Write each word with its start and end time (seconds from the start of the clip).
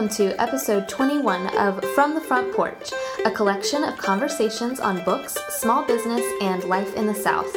welcome 0.00 0.16
to 0.16 0.40
episode 0.40 0.88
21 0.88 1.46
of 1.58 1.84
From 1.94 2.14
the 2.14 2.22
Front 2.22 2.54
Porch, 2.54 2.90
a 3.26 3.30
collection 3.30 3.84
of 3.84 3.98
conversations 3.98 4.80
on 4.80 5.04
books, 5.04 5.36
small 5.50 5.84
business, 5.84 6.24
and 6.40 6.64
life 6.64 6.94
in 6.94 7.04
the 7.04 7.14
South. 7.14 7.54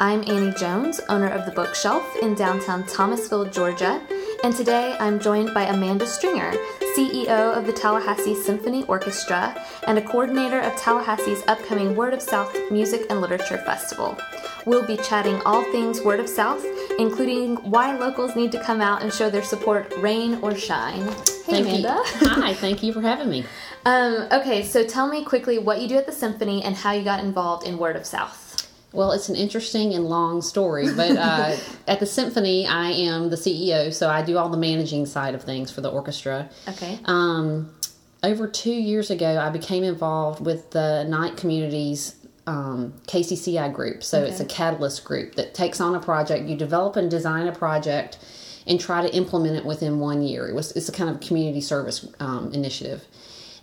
I'm 0.00 0.22
Annie 0.26 0.54
Jones, 0.54 1.02
owner 1.10 1.28
of 1.28 1.44
the 1.44 1.52
Bookshelf 1.52 2.16
in 2.22 2.34
downtown 2.34 2.86
Thomasville, 2.86 3.50
Georgia, 3.50 4.00
and 4.42 4.56
today 4.56 4.96
I'm 5.00 5.20
joined 5.20 5.52
by 5.52 5.64
Amanda 5.64 6.06
Stringer, 6.06 6.52
CEO 6.96 7.54
of 7.54 7.66
the 7.66 7.74
Tallahassee 7.74 8.36
Symphony 8.36 8.84
Orchestra 8.84 9.54
and 9.86 9.98
a 9.98 10.02
coordinator 10.02 10.60
of 10.60 10.72
Tallahassee's 10.76 11.44
upcoming 11.46 11.94
Word 11.94 12.14
of 12.14 12.22
South 12.22 12.56
Music 12.70 13.02
and 13.10 13.20
Literature 13.20 13.58
Festival. 13.58 14.16
We'll 14.64 14.86
be 14.86 14.96
chatting 14.96 15.42
all 15.42 15.62
things 15.64 16.00
Word 16.00 16.20
of 16.20 16.28
South, 16.28 16.64
including 16.98 17.56
why 17.56 17.94
locals 17.94 18.34
need 18.34 18.50
to 18.52 18.62
come 18.62 18.80
out 18.80 19.02
and 19.02 19.12
show 19.12 19.28
their 19.28 19.44
support, 19.44 19.92
rain 19.98 20.38
or 20.40 20.54
shine. 20.54 21.06
Hey, 21.52 21.62
Thank 21.62 21.84
Amanda. 21.84 22.02
You. 22.20 22.28
Hi, 22.28 22.54
thank 22.54 22.82
you 22.82 22.92
for 22.92 23.00
having 23.00 23.28
me. 23.28 23.44
Um, 23.84 24.28
okay, 24.30 24.62
so 24.62 24.86
tell 24.86 25.08
me 25.08 25.24
quickly 25.24 25.58
what 25.58 25.80
you 25.80 25.88
do 25.88 25.96
at 25.96 26.06
the 26.06 26.12
symphony 26.12 26.62
and 26.62 26.76
how 26.76 26.92
you 26.92 27.02
got 27.02 27.18
involved 27.18 27.66
in 27.66 27.78
Word 27.78 27.96
of 27.96 28.06
South. 28.06 28.70
Well, 28.92 29.10
it's 29.10 29.28
an 29.28 29.34
interesting 29.34 29.92
and 29.94 30.04
long 30.04 30.40
story, 30.40 30.86
but 30.94 31.16
uh, 31.16 31.56
at 31.88 31.98
the 31.98 32.06
symphony, 32.06 32.64
I 32.64 32.90
am 32.90 33.28
the 33.28 33.34
CEO, 33.34 33.92
so 33.92 34.08
I 34.08 34.22
do 34.22 34.38
all 34.38 34.48
the 34.50 34.56
managing 34.56 35.04
side 35.04 35.34
of 35.34 35.42
things 35.42 35.72
for 35.72 35.80
the 35.80 35.90
orchestra. 35.90 36.48
Okay. 36.68 37.00
Um, 37.06 37.74
over 38.22 38.46
two 38.46 38.70
years 38.70 39.10
ago, 39.10 39.36
I 39.36 39.50
became 39.50 39.82
involved 39.82 40.46
with 40.46 40.70
the 40.70 41.02
Knight 41.08 41.36
Communities 41.36 42.14
um, 42.46 42.94
KCCI 43.08 43.72
group. 43.72 44.04
So 44.04 44.22
it's 44.22 44.38
a 44.38 44.44
catalyst 44.44 45.04
group 45.04 45.34
that 45.34 45.54
takes 45.54 45.80
on 45.80 45.96
a 45.96 46.00
project. 46.00 46.48
You 46.48 46.56
develop 46.56 46.94
and 46.94 47.10
design 47.10 47.48
a 47.48 47.52
project 47.52 48.18
and 48.66 48.80
try 48.80 49.02
to 49.02 49.14
implement 49.14 49.56
it 49.56 49.64
within 49.64 49.98
one 49.98 50.22
year. 50.22 50.48
It 50.48 50.54
was 50.54 50.72
it's 50.72 50.88
a 50.88 50.92
kind 50.92 51.10
of 51.10 51.20
community 51.20 51.60
service 51.60 52.06
um, 52.20 52.52
initiative. 52.52 53.04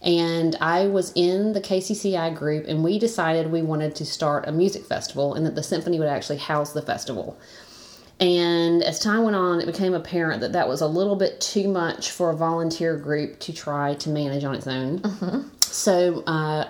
And 0.02 0.56
I 0.62 0.88
was 0.88 1.12
in 1.14 1.52
the 1.52 1.60
KCCI 1.60 2.34
group, 2.36 2.66
and 2.68 2.84
we 2.84 3.00
decided 3.00 3.52
we 3.52 3.62
wanted 3.62 3.96
to 3.96 4.06
start 4.06 4.48
a 4.48 4.52
music 4.52 4.86
festival 4.86 5.34
and 5.34 5.46
that 5.46 5.56
the 5.56 5.64
symphony 5.64 6.00
would 6.00 6.08
actually 6.08 6.38
house 6.38 6.72
the 6.72 6.82
festival. 6.82 7.38
And 8.22 8.84
as 8.84 9.00
time 9.00 9.24
went 9.24 9.36
on, 9.36 9.62
it 9.62 9.66
became 9.66 9.94
apparent 9.94 10.42
that 10.42 10.54
that 10.54 10.68
was 10.68 10.82
a 10.82 10.88
little 10.88 11.16
bit 11.16 11.40
too 11.40 11.70
much 11.70 12.12
for 12.12 12.30
a 12.30 12.36
volunteer 12.36 12.98
group 12.98 13.40
to 13.40 13.54
try 13.54 13.94
to 13.96 14.10
manage 14.10 14.44
on 14.44 14.56
its 14.56 14.68
own. 14.68 15.02
So 15.62 16.24
uh, 16.26 16.66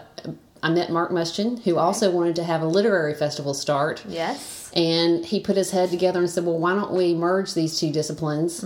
I 0.61 0.69
met 0.69 0.91
Mark 0.91 1.11
Mustian, 1.11 1.61
who 1.63 1.77
also 1.77 2.11
wanted 2.11 2.35
to 2.38 2.43
have 2.43 2.61
a 2.61 2.67
literary 2.67 3.13
festival 3.13 3.53
start. 3.53 4.03
Yes. 4.07 4.71
And 4.75 5.25
he 5.25 5.39
put 5.39 5.55
his 5.57 5.71
head 5.71 5.89
together 5.89 6.19
and 6.19 6.29
said, 6.29 6.45
Well, 6.45 6.59
why 6.59 6.75
don't 6.75 6.91
we 6.91 7.15
merge 7.15 7.53
these 7.55 7.79
two 7.79 7.91
disciplines 7.91 8.63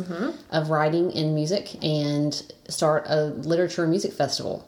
of 0.51 0.69
writing 0.69 1.13
and 1.15 1.33
music 1.33 1.81
and 1.83 2.33
start 2.67 3.05
a 3.07 3.25
literature 3.27 3.83
and 3.83 3.91
music 3.91 4.11
festival? 4.13 4.67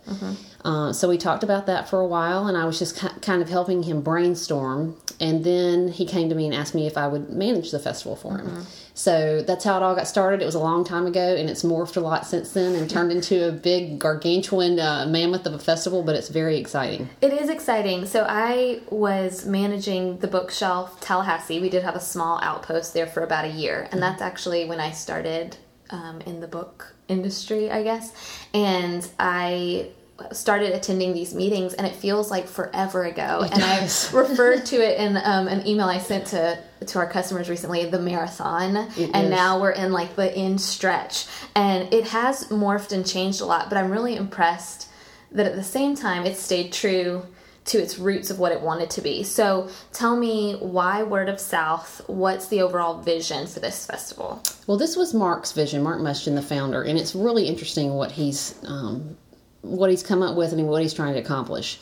Uh, 0.64 0.94
so 0.94 1.10
we 1.10 1.18
talked 1.18 1.44
about 1.44 1.66
that 1.68 1.90
for 1.90 2.00
a 2.00 2.08
while, 2.08 2.48
and 2.48 2.58
I 2.58 2.66
was 2.66 2.80
just 2.80 2.98
ki- 3.00 3.20
kind 3.22 3.42
of 3.42 3.50
helping 3.50 3.84
him 3.84 4.02
brainstorm. 4.02 4.96
And 5.20 5.44
then 5.44 5.88
he 5.88 6.06
came 6.06 6.30
to 6.30 6.36
me 6.36 6.46
and 6.46 6.54
asked 6.54 6.76
me 6.76 6.88
if 6.88 6.98
I 6.98 7.08
would 7.08 7.30
manage 7.30 7.72
the 7.72 7.80
festival 7.80 8.16
for 8.16 8.38
him. 8.38 8.66
So 8.94 9.42
that's 9.42 9.64
how 9.64 9.76
it 9.78 9.84
all 9.84 9.96
got 9.96 10.08
started. 10.08 10.42
It 10.42 10.46
was 10.46 10.56
a 10.56 10.60
long 10.60 10.86
time 10.86 11.06
ago, 11.06 11.36
and 11.36 11.50
it's 11.50 11.64
morphed 11.64 11.98
a 11.98 12.00
lot 12.00 12.26
since 12.26 12.52
then 12.52 12.76
and 12.76 12.90
turned 12.90 13.12
into 13.12 13.48
a 13.48 13.52
big 13.52 14.00
gargantuan 14.00 14.80
uh, 14.80 15.06
mammoth 15.08 15.46
of 15.46 15.54
a 15.54 15.60
festival, 15.60 16.02
but 16.02 16.16
it's 16.16 16.30
very 16.30 16.58
exciting. 16.58 17.10
It 17.22 17.34
is 17.34 17.50
exciting. 17.50 18.06
So 18.06 18.26
I 18.28 18.82
was 18.90 19.46
managing 19.46 20.20
the 20.20 20.28
bookshelf 20.28 21.00
Tallahassee. 21.02 21.60
We 21.60 21.70
did 21.70 21.84
have 21.84 21.96
a 21.96 22.00
small 22.00 22.40
outpost 22.42 22.94
there 22.94 23.08
for 23.08 23.22
about 23.24 23.46
a 23.46 23.52
year, 23.52 23.90
and 23.92 24.02
that's 24.02 24.22
actually 24.22 24.66
when 24.66 24.80
I 24.80 24.92
started 24.92 25.58
um, 25.90 26.22
in 26.22 26.40
the 26.40 26.48
book 26.48 26.96
industry, 27.08 27.70
I 27.70 27.84
guess. 27.84 28.14
And 28.54 29.08
I 29.20 29.90
started 30.32 30.74
attending 30.74 31.14
these 31.14 31.34
meetings, 31.34 31.74
and 31.74 31.86
it 31.86 31.94
feels 31.94 32.32
like 32.32 32.48
forever 32.48 33.04
ago. 33.04 33.42
and 33.42 33.60
does. 33.60 34.14
I 34.14 34.18
referred 34.18 34.66
to 34.68 34.76
it 34.78 35.00
in 35.00 35.18
um, 35.18 35.48
an 35.48 35.68
email 35.68 35.88
I 35.88 35.98
sent 35.98 36.28
to 36.28 36.58
to 36.86 37.00
our 37.00 37.10
customers 37.10 37.50
recently, 37.50 37.86
the 37.86 38.00
marathon, 38.00 38.76
and 38.78 38.90
is. 38.98 39.30
now 39.30 39.60
we're 39.60 39.72
in 39.72 39.92
like 39.92 40.16
the 40.16 40.34
end 40.36 40.62
stretch, 40.62 41.26
and 41.56 41.94
it 41.94 42.06
has 42.06 42.48
morphed 42.48 42.92
and 42.92 43.06
changed 43.06 43.42
a 43.42 43.46
lot. 43.46 43.70
But 43.70 43.78
I'm 43.78 43.92
really 43.92 44.16
impressed 44.16 44.90
that 45.32 45.46
at 45.46 45.56
the 45.56 45.64
same 45.64 45.96
time 45.96 46.26
it 46.26 46.38
stayed 46.38 46.72
true 46.72 47.26
to 47.66 47.80
its 47.80 47.98
roots 47.98 48.30
of 48.30 48.38
what 48.38 48.52
it 48.52 48.62
wanted 48.62 48.90
to 48.92 49.02
be. 49.02 49.24
So 49.24 49.70
tell 49.92 50.16
me 50.16 50.54
why 50.54 51.04
Word 51.04 51.30
of 51.30 51.40
South? 51.40 52.02
What's 52.08 52.48
the 52.48 52.62
overall 52.62 53.02
vision 53.02 53.48
for 53.48 53.60
this 53.60 53.86
festival? 53.86 54.42
Well, 54.68 54.78
this 54.78 54.96
was 54.96 55.14
Mark's 55.14 55.52
vision, 55.52 55.82
Mark 55.82 56.00
Mustian, 56.00 56.36
the 56.36 56.42
founder, 56.42 56.84
and 56.84 56.98
it's 56.98 57.16
really 57.16 57.48
interesting 57.48 57.94
what 57.96 58.12
he's 58.12 58.56
um, 58.66 59.18
what 59.66 59.90
he's 59.90 60.04
come 60.04 60.22
up 60.22 60.36
with 60.36 60.54
and 60.54 60.68
what 60.68 60.82
he's 60.82 60.94
trying 60.94 61.14
to 61.14 61.20
accomplish. 61.20 61.80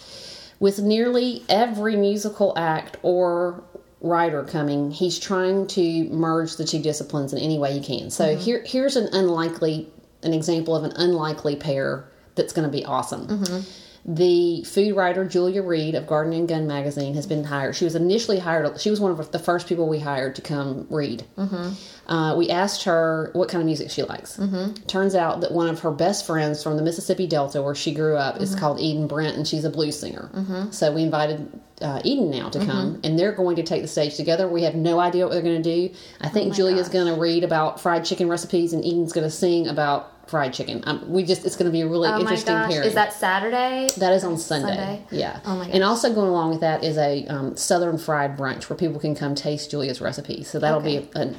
With 0.59 0.79
nearly 0.79 1.43
every 1.49 1.95
musical 1.95 2.53
act 2.57 2.97
or 3.03 3.63
writer 4.01 4.43
coming, 4.43 4.91
he's 4.91 5.19
trying 5.19 5.67
to 5.67 6.05
merge 6.09 6.57
the 6.57 6.65
two 6.65 6.79
disciplines 6.79 7.33
in 7.33 7.39
any 7.39 7.57
way 7.57 7.77
he 7.77 7.81
can. 7.81 8.09
So 8.09 8.27
mm-hmm. 8.27 8.41
here, 8.41 8.63
here's 8.65 8.95
an 8.95 9.09
unlikely, 9.13 9.89
an 10.23 10.33
example 10.33 10.75
of 10.75 10.83
an 10.83 10.93
unlikely 10.95 11.55
pair 11.55 12.05
that's 12.35 12.53
going 12.53 12.69
to 12.69 12.71
be 12.71 12.85
awesome. 12.85 13.27
Mm-hmm. 13.27 13.69
The 14.05 14.63
food 14.65 14.97
writer 14.97 15.23
Julia 15.23 15.63
Reed 15.63 15.95
of 15.95 16.07
Garden 16.07 16.33
and 16.33 16.47
Gun 16.47 16.67
magazine 16.67 17.13
has 17.13 17.25
been 17.25 17.45
hired. 17.45 17.75
She 17.75 17.85
was 17.85 17.95
initially 17.95 18.39
hired. 18.39 18.79
She 18.79 18.89
was 18.89 18.99
one 18.99 19.11
of 19.11 19.31
the 19.31 19.39
first 19.39 19.67
people 19.67 19.87
we 19.87 19.99
hired 19.99 20.35
to 20.35 20.41
come 20.41 20.87
read. 20.89 21.23
Mm-hmm. 21.37 22.11
Uh, 22.11 22.35
we 22.35 22.49
asked 22.49 22.83
her 22.83 23.29
what 23.31 23.47
kind 23.47 23.61
of 23.61 23.65
music 23.65 23.89
she 23.89 24.03
likes. 24.03 24.35
Mm-hmm. 24.35 24.83
Turns 24.87 25.15
out 25.15 25.39
that 25.39 25.53
one 25.53 25.69
of 25.69 25.79
her 25.79 25.91
best 25.91 26.27
friends 26.27 26.61
from 26.61 26.75
the 26.75 26.83
Mississippi 26.83 27.27
Delta, 27.27 27.61
where 27.61 27.75
she 27.75 27.93
grew 27.93 28.17
up, 28.17 28.41
is 28.41 28.51
mm-hmm. 28.51 28.59
called 28.59 28.81
Eden 28.81 29.07
Brent, 29.07 29.37
and 29.37 29.47
she's 29.47 29.63
a 29.63 29.69
blues 29.69 29.97
singer. 29.97 30.29
So 30.71 30.91
we 30.91 31.03
invited 31.03 31.49
uh, 31.81 32.01
Eden 32.03 32.29
now 32.29 32.49
to 32.49 32.65
come, 32.65 32.99
and 33.05 33.17
they're 33.17 33.31
going 33.31 33.55
to 33.55 33.63
take 33.63 33.81
the 33.81 33.87
stage 33.87 34.15
together. 34.15 34.47
We 34.47 34.63
have 34.63 34.75
no 34.75 34.99
idea 34.99 35.25
what 35.25 35.33
they're 35.33 35.41
going 35.41 35.63
to 35.63 35.87
do. 35.87 35.95
I 36.19 36.27
oh 36.27 36.29
think 36.29 36.53
Julia's 36.53 36.89
going 36.89 37.13
to 37.13 37.19
read 37.19 37.43
about 37.45 37.79
fried 37.79 38.03
chicken 38.03 38.27
recipes, 38.27 38.73
and 38.73 38.83
Eden's 38.83 39.13
going 39.13 39.25
to 39.25 39.31
sing 39.31 39.67
about 39.67 40.12
fried 40.27 40.53
chicken. 40.53 40.83
Um, 40.85 41.03
we 41.09 41.23
just 41.23 41.45
it's 41.45 41.55
going 41.55 41.65
to 41.65 41.71
be 41.71 41.81
a 41.81 41.87
really 41.87 42.07
Oh 42.07 42.13
my 42.13 42.19
interesting 42.21 42.53
gosh, 42.55 42.71
pairing. 42.71 42.87
is 42.87 42.93
that 42.95 43.13
Saturday? 43.13 43.89
That 43.97 44.13
is 44.13 44.23
on 44.23 44.37
Sunday. 44.37 44.67
Sunday? 44.75 45.03
Yeah. 45.11 45.39
Oh 45.45 45.57
my 45.57 45.67
And 45.67 45.83
also 45.83 46.13
going 46.13 46.29
along 46.29 46.51
with 46.51 46.61
that 46.61 46.83
is 46.83 46.97
a 46.97 47.25
um, 47.27 47.57
Southern 47.57 47.97
fried 47.97 48.37
brunch 48.37 48.69
where 48.69 48.77
people 48.77 48.99
can 48.99 49.15
come 49.15 49.35
taste 49.35 49.71
Julia's 49.71 50.01
recipe. 50.01 50.43
So 50.43 50.59
that'll 50.59 50.79
Okay. 50.79 50.99
be 50.99 51.09
a, 51.15 51.35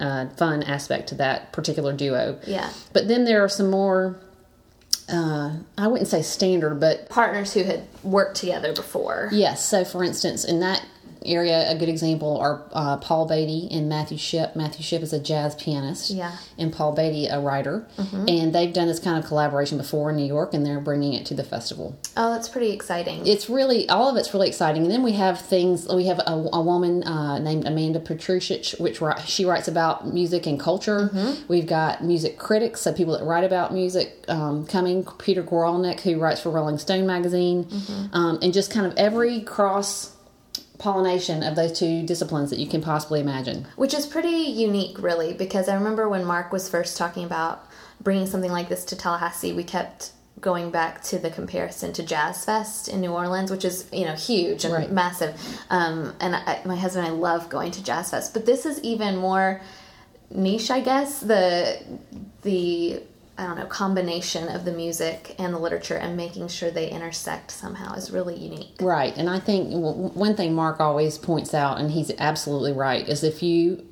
a, 0.00 0.06
a 0.26 0.30
fun 0.36 0.62
aspect 0.62 1.08
to 1.10 1.14
that 1.16 1.52
particular 1.52 1.92
duo. 1.92 2.38
Yeah. 2.46 2.70
But 2.92 3.08
then 3.08 3.24
there 3.24 3.42
are 3.44 3.48
some 3.48 3.70
more. 3.70 4.20
Uh, 5.12 5.56
I 5.76 5.88
wouldn't 5.88 6.08
say 6.08 6.22
standard, 6.22 6.78
but 6.78 7.08
Partners 7.08 7.52
who 7.52 7.64
had 7.64 7.82
worked 8.04 8.36
together 8.36 8.72
before. 8.72 9.28
yes. 9.32 9.64
So, 9.64 9.84
for 9.84 10.04
instance, 10.04 10.44
in 10.44 10.60
that 10.60 10.84
area, 11.24 11.70
a 11.70 11.74
good 11.76 11.88
example 11.88 12.38
are 12.38 12.62
uh, 12.72 12.96
Paul 12.98 13.26
Beatty 13.26 13.68
and 13.70 13.88
Matthew 13.88 14.18
Shipp. 14.18 14.56
Matthew 14.56 14.82
Shipp 14.82 15.02
is 15.02 15.12
a 15.12 15.18
jazz 15.20 15.54
pianist, 15.54 16.10
Yeah. 16.10 16.36
and 16.58 16.72
Paul 16.72 16.92
Beatty 16.92 17.26
a 17.26 17.40
writer, 17.40 17.86
and 18.28 18.54
they've 18.54 18.72
done 18.72 18.88
this 18.88 18.98
kind 19.00 19.18
of 19.18 19.24
collaboration 19.26 19.78
before 19.78 20.10
in 20.10 20.16
New 20.16 20.24
York, 20.26 20.54
and 20.54 20.64
they're 20.64 20.80
bringing 20.80 21.12
it 21.14 21.26
to 21.26 21.34
the 21.34 21.44
festival. 21.44 21.96
Oh, 22.16 22.32
that's 22.32 22.48
pretty 22.48 22.72
exciting. 22.72 23.26
it's 23.26 23.48
really 23.48 23.88
all 23.88 24.08
of 24.10 24.16
it's 24.16 24.32
really 24.34 24.48
exciting 24.48 24.82
and 24.82 24.90
then 24.90 25.02
we 25.02 25.12
have 25.12 25.40
things 25.40 25.86
we 25.88 26.06
have 26.06 26.18
a, 26.20 26.48
a 26.52 26.60
woman 26.60 27.02
uh, 27.04 27.38
named 27.38 27.66
amanda 27.66 27.98
petrusich 28.00 28.78
which 28.80 29.00
she 29.26 29.44
writes 29.44 29.68
about 29.68 30.06
music 30.12 30.46
and 30.46 30.58
culture 30.60 31.10
we've 31.48 31.66
got 31.66 32.02
music 32.04 32.38
critics 32.38 32.80
so 32.82 32.92
people 32.92 33.16
that 33.16 33.24
write 33.24 33.44
about 33.44 33.72
music 33.72 34.24
um, 34.28 34.66
coming 34.66 35.04
peter 35.18 35.42
guralnick 35.42 36.00
who 36.00 36.18
writes 36.18 36.40
for 36.42 36.50
rolling 36.50 36.78
stone 36.78 37.06
magazine 37.06 37.66
um, 38.12 38.38
and 38.42 38.52
just 38.52 38.70
kind 38.70 38.86
of 38.86 38.92
every 38.96 39.40
cross 39.40 40.14
pollination 40.80 41.42
of 41.44 41.54
those 41.54 41.78
two 41.78 42.02
disciplines 42.04 42.50
that 42.50 42.58
you 42.58 42.66
can 42.66 42.80
possibly 42.82 43.20
imagine 43.20 43.66
Which 43.76 43.94
is 43.94 44.06
pretty 44.06 44.28
unique, 44.66 45.00
really, 45.00 45.32
because 45.32 45.68
I 45.68 45.74
remember 45.74 46.08
when 46.08 46.24
Mark 46.24 46.52
was 46.52 46.68
first 46.68 46.96
talking 46.96 47.24
about 47.24 47.64
bringing 48.00 48.26
something 48.26 48.50
like 48.50 48.68
this 48.68 48.84
to 48.86 48.96
Tallahassee, 48.96 49.52
we 49.52 49.62
kept 49.62 50.10
going 50.40 50.70
back 50.70 51.02
to 51.02 51.18
the 51.18 51.30
comparison 51.30 51.92
to 51.92 52.02
Jazz 52.02 52.46
Fest 52.46 52.88
in 52.88 53.02
New 53.02 53.12
Orleans, 53.12 53.50
which 53.50 53.64
is 53.64 53.86
you 53.92 54.06
know 54.06 54.14
huge 54.14 54.64
and 54.64 54.72
Right. 54.72 54.90
massive. 54.90 55.38
Um, 55.68 56.14
and 56.18 56.34
I, 56.34 56.62
my 56.64 56.76
husband 56.76 57.06
and 57.06 57.14
I 57.14 57.18
love 57.18 57.50
going 57.50 57.72
to 57.72 57.84
Jazz 57.84 58.10
Fest, 58.10 58.32
but 58.32 58.46
this 58.46 58.64
is 58.64 58.80
even 58.80 59.16
more 59.18 59.60
niche, 60.30 60.70
I 60.70 60.80
guess. 60.80 61.20
The 61.20 61.78
the 62.42 63.02
I 63.40 63.46
don't 63.46 63.56
know 63.56 63.64
combination 63.64 64.48
of 64.48 64.66
the 64.66 64.72
music 64.72 65.34
and 65.38 65.54
the 65.54 65.58
literature 65.58 65.96
and 65.96 66.14
making 66.14 66.48
sure 66.48 66.70
they 66.70 66.90
intersect 66.90 67.50
somehow 67.50 67.94
is 67.94 68.10
really 68.10 68.36
unique. 68.36 68.76
Right. 68.80 69.16
And 69.16 69.30
I 69.30 69.40
think 69.40 69.70
one 69.72 70.36
thing 70.36 70.54
Mark 70.54 70.78
always 70.78 71.16
points 71.16 71.54
out, 71.54 71.80
and 71.80 71.90
he's 71.90 72.12
absolutely 72.18 72.72
right, 72.72 73.08
is 73.08 73.24
if 73.24 73.42
you 73.42 73.86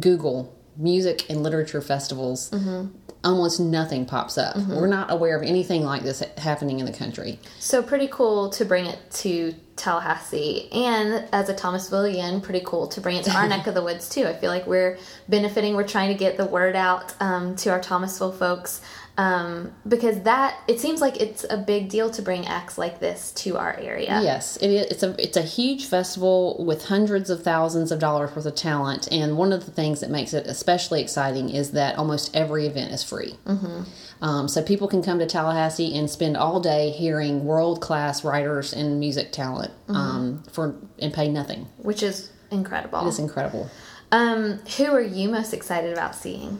Google 0.00 0.52
music 0.76 1.30
and 1.30 1.44
literature 1.44 1.80
festivals, 1.80 2.50
mm-hmm. 2.50 2.88
Almost 3.28 3.60
nothing 3.60 4.06
pops 4.06 4.38
up. 4.38 4.56
We're 4.56 4.86
not 4.86 5.10
aware 5.10 5.36
of 5.36 5.42
anything 5.42 5.84
like 5.84 6.02
this 6.02 6.22
happening 6.38 6.80
in 6.80 6.86
the 6.86 6.92
country. 6.92 7.38
So 7.58 7.82
pretty 7.82 8.08
cool 8.08 8.48
to 8.50 8.64
bring 8.64 8.86
it 8.86 8.98
to 9.10 9.54
Tallahassee, 9.76 10.68
and 10.72 11.28
as 11.32 11.48
a 11.48 11.54
Thomasvilleian, 11.54 12.42
pretty 12.42 12.62
cool 12.64 12.88
to 12.88 13.00
bring 13.00 13.16
it 13.16 13.24
to 13.26 13.30
our 13.32 13.46
neck 13.54 13.66
of 13.66 13.74
the 13.74 13.82
woods 13.82 14.08
too. 14.08 14.26
I 14.26 14.32
feel 14.32 14.50
like 14.50 14.66
we're 14.66 14.98
benefiting. 15.28 15.74
We're 15.74 15.86
trying 15.86 16.08
to 16.08 16.18
get 16.18 16.36
the 16.36 16.46
word 16.46 16.74
out 16.74 17.14
um, 17.20 17.54
to 17.56 17.70
our 17.70 17.80
Thomasville 17.80 18.32
folks 18.32 18.80
um, 19.18 19.72
because 19.86 20.22
that 20.22 20.56
it 20.68 20.80
seems 20.80 21.00
like 21.02 21.20
it's 21.20 21.44
a 21.50 21.56
big 21.58 21.88
deal 21.90 22.08
to 22.12 22.22
bring 22.22 22.46
acts 22.46 22.78
like 22.78 23.00
this 23.00 23.32
to 23.32 23.58
our 23.58 23.74
area. 23.76 24.20
Yes, 24.22 24.56
it 24.58 24.68
is. 24.70 24.86
It's 24.92 25.02
a 25.02 25.14
it's 25.22 25.36
a 25.36 25.42
huge 25.42 25.86
festival 25.86 26.64
with 26.64 26.84
hundreds 26.86 27.28
of 27.28 27.42
thousands 27.42 27.92
of 27.92 27.98
dollars 27.98 28.34
worth 28.34 28.46
of 28.46 28.54
talent, 28.54 29.08
and 29.12 29.36
one 29.36 29.52
of 29.52 29.66
the 29.66 29.72
things 29.72 30.00
that 30.00 30.08
makes 30.10 30.32
it 30.32 30.46
especially 30.46 31.02
exciting 31.02 31.50
is 31.50 31.72
that 31.72 31.98
almost 31.98 32.34
every 32.34 32.64
event 32.66 32.92
is 32.92 33.02
free. 33.04 33.34
Mm-hmm. 33.44 33.82
Um, 34.24 34.48
so 34.48 34.62
people 34.62 34.88
can 34.88 35.02
come 35.02 35.18
to 35.20 35.26
Tallahassee 35.26 35.96
and 35.96 36.08
spend 36.10 36.36
all 36.36 36.58
day 36.60 36.90
hearing 36.90 37.44
world 37.44 37.80
class 37.80 38.24
writers 38.24 38.72
and 38.72 38.98
music 38.98 39.32
talent 39.32 39.72
Mm-hmm. 39.88 39.96
um, 39.96 40.42
for 40.52 40.74
and 40.98 41.12
pay 41.12 41.28
nothing. 41.28 41.66
which 41.78 42.02
is 42.02 42.30
incredible. 42.50 43.06
It's 43.08 43.18
incredible. 43.18 43.68
Um, 44.12 44.58
who 44.76 44.86
are 44.86 45.00
you 45.02 45.28
most 45.28 45.52
excited 45.52 45.92
about 45.92 46.14
seeing? 46.14 46.58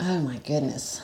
Oh 0.00 0.18
my 0.20 0.38
goodness. 0.38 1.00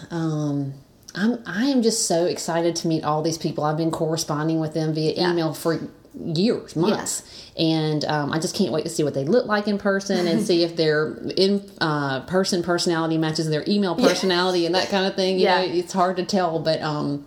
I'm 1.15 1.39
I 1.47 1.65
am 1.67 1.83
just 1.83 2.07
so 2.07 2.27
excited 2.27 2.77
to 2.77 2.89
meet 2.89 3.05
all 3.05 3.23
these 3.23 3.39
people. 3.39 3.65
I've 3.65 3.77
been 3.77 3.91
corresponding 3.91 4.61
with 4.61 4.75
them 4.75 4.95
via 4.95 5.13
Yeah. 5.13 5.31
email 5.33 5.55
for 5.55 5.79
years, 6.25 6.75
months, 6.75 7.23
and 7.57 8.05
um, 8.05 8.33
I 8.33 8.41
just 8.41 8.55
can't 8.57 8.73
wait 8.73 8.83
to 8.85 8.91
see 8.91 9.05
what 9.05 9.15
they 9.15 9.25
look 9.25 9.47
like 9.47 9.69
in 9.69 9.79
person 9.79 10.27
and 10.27 10.43
see 10.43 10.63
if 10.65 10.75
their 10.77 11.15
in 11.37 11.71
uh, 11.81 12.21
person 12.23 12.63
personality 12.63 13.17
matches 13.17 13.49
their 13.49 13.65
email 13.69 13.95
personality 13.95 14.67
and 14.67 14.75
that 14.75 14.89
kind 14.89 15.07
of 15.07 15.15
thing. 15.15 15.39
You 15.39 15.45
Yeah. 15.45 15.59
know, 15.67 15.73
it's 15.73 15.93
hard 15.93 16.17
to 16.17 16.25
tell, 16.25 16.59
but 16.59 16.81
um, 16.83 17.27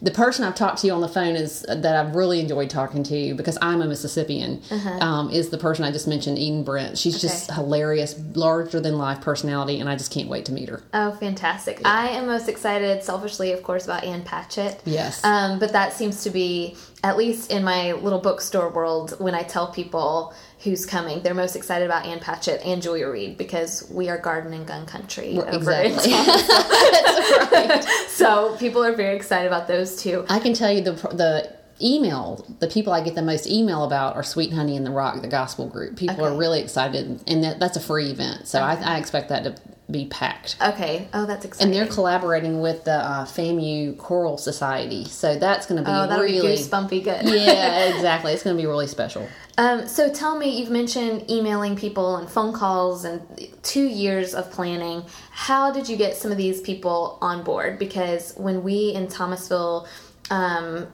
the 0.00 0.10
person 0.12 0.44
I've 0.44 0.54
talked 0.54 0.78
to 0.82 0.86
you 0.86 0.92
on 0.92 1.00
the 1.00 1.08
phone 1.08 1.34
is 1.34 1.62
that 1.68 1.84
I've 1.96 2.14
really 2.14 2.40
enjoyed 2.40 2.70
talking 2.70 3.02
to 3.04 3.16
you 3.16 3.34
because 3.34 3.58
I'm 3.60 3.82
a 3.82 3.86
Mississippian. 3.86 4.62
Um, 5.00 5.30
is 5.30 5.50
the 5.50 5.58
person 5.58 5.84
I 5.84 5.90
just 5.90 6.06
mentioned, 6.06 6.38
Eden 6.38 6.62
Brent. 6.64 6.96
She's 6.98 7.20
just 7.20 7.50
Uh-huh. 7.50 7.62
Hilarious, 7.62 8.14
larger 8.34 8.80
than 8.80 8.96
life 8.98 9.20
personality, 9.20 9.80
and 9.80 9.88
I 9.88 9.96
just 9.96 10.12
can't 10.12 10.28
wait 10.28 10.44
to 10.46 10.52
meet 10.52 10.68
her. 10.68 10.82
Oh, 10.94 11.12
fantastic. 11.12 11.80
I 11.84 12.08
am 12.10 12.26
most 12.26 12.48
excited, 12.48 13.02
selfishly, 13.02 13.52
of 13.52 13.62
course, 13.62 13.84
about 13.84 14.04
Ann 14.04 14.22
Patchett. 14.22 14.80
Yes. 14.84 15.24
Um, 15.24 15.58
but 15.58 15.72
that 15.72 15.92
seems 15.92 16.22
to 16.24 16.30
be, 16.30 16.76
at 17.04 17.16
least 17.16 17.50
in 17.50 17.62
my 17.62 17.92
little 17.92 18.18
bookstore 18.18 18.70
world, 18.70 19.14
when 19.18 19.34
I 19.34 19.42
tell 19.42 19.72
people 19.72 20.34
who's 20.64 20.84
coming, 20.84 21.22
they're 21.22 21.34
most 21.34 21.54
excited 21.54 21.84
about 21.84 22.04
Ann 22.04 22.18
Patchett 22.18 22.60
and 22.64 22.82
Julia 22.82 23.08
Reed 23.08 23.38
because 23.38 23.88
we 23.90 24.08
are 24.08 24.18
garden 24.18 24.52
and 24.52 24.66
gun 24.66 24.84
country 24.86 25.38
exactly. 25.38 26.12
Thomasville. 26.12 27.82
So 28.08 28.56
people 28.56 28.82
are 28.84 28.94
very 28.94 29.14
excited 29.14 29.46
about 29.46 29.68
those 29.68 30.02
two. 30.02 30.26
I 30.28 30.40
can 30.40 30.54
tell 30.54 30.72
you 30.72 30.80
the 30.80 30.92
the 30.92 31.57
email, 31.80 32.46
the 32.60 32.68
people 32.68 32.92
I 32.92 33.02
get 33.02 33.14
the 33.14 33.22
most 33.22 33.46
email 33.46 33.84
about 33.84 34.16
are 34.16 34.22
Sweet 34.22 34.52
Honey 34.52 34.76
and 34.76 34.84
the 34.84 34.90
Rock, 34.90 35.20
the 35.22 35.28
gospel 35.28 35.68
group. 35.68 35.96
People 35.96 36.24
are 36.24 36.36
really 36.36 36.60
excited, 36.60 37.20
and 37.26 37.44
that, 37.44 37.58
that's 37.58 37.76
a 37.76 37.80
free 37.80 38.10
event, 38.10 38.48
so 38.48 38.60
I, 38.60 38.74
I 38.74 38.98
expect 38.98 39.28
that 39.30 39.44
to 39.44 39.54
be 39.90 40.06
packed. 40.06 40.56
Okay. 40.60 41.08
Oh, 41.14 41.24
that's 41.24 41.44
exciting. 41.46 41.72
And 41.72 41.74
they're 41.74 41.92
collaborating 41.92 42.60
with 42.60 42.84
the 42.84 42.92
uh, 42.92 43.24
FAMU 43.24 43.96
Choral 43.96 44.36
Society, 44.36 45.04
so 45.06 45.38
that's 45.38 45.66
going 45.66 45.82
to 45.82 45.88
be 45.88 45.90
oh, 45.90 46.06
that'll 46.06 46.24
really. 46.24 46.56
be 46.56 46.62
goosebumpy 46.62 47.04
good. 47.04 47.24
yeah, 47.24 47.84
exactly. 47.94 48.32
It's 48.32 48.42
going 48.42 48.56
to 48.56 48.62
be 48.62 48.66
really 48.66 48.86
special. 48.86 49.26
Um, 49.56 49.88
so 49.88 50.12
tell 50.12 50.38
me, 50.38 50.58
you've 50.58 50.70
mentioned 50.70 51.28
emailing 51.30 51.74
people 51.74 52.16
and 52.16 52.28
phone 52.28 52.52
calls 52.52 53.04
and 53.04 53.22
two 53.62 53.86
years 53.86 54.34
of 54.34 54.50
planning. 54.50 55.04
How 55.30 55.72
did 55.72 55.88
you 55.88 55.96
get 55.96 56.16
some 56.16 56.30
of 56.30 56.36
these 56.36 56.60
people 56.60 57.18
on 57.20 57.42
board? 57.42 57.78
Because 57.78 58.34
when 58.36 58.62
we 58.62 58.92
in 58.92 59.08
Thomasville, 59.08 59.88
um, 60.30 60.86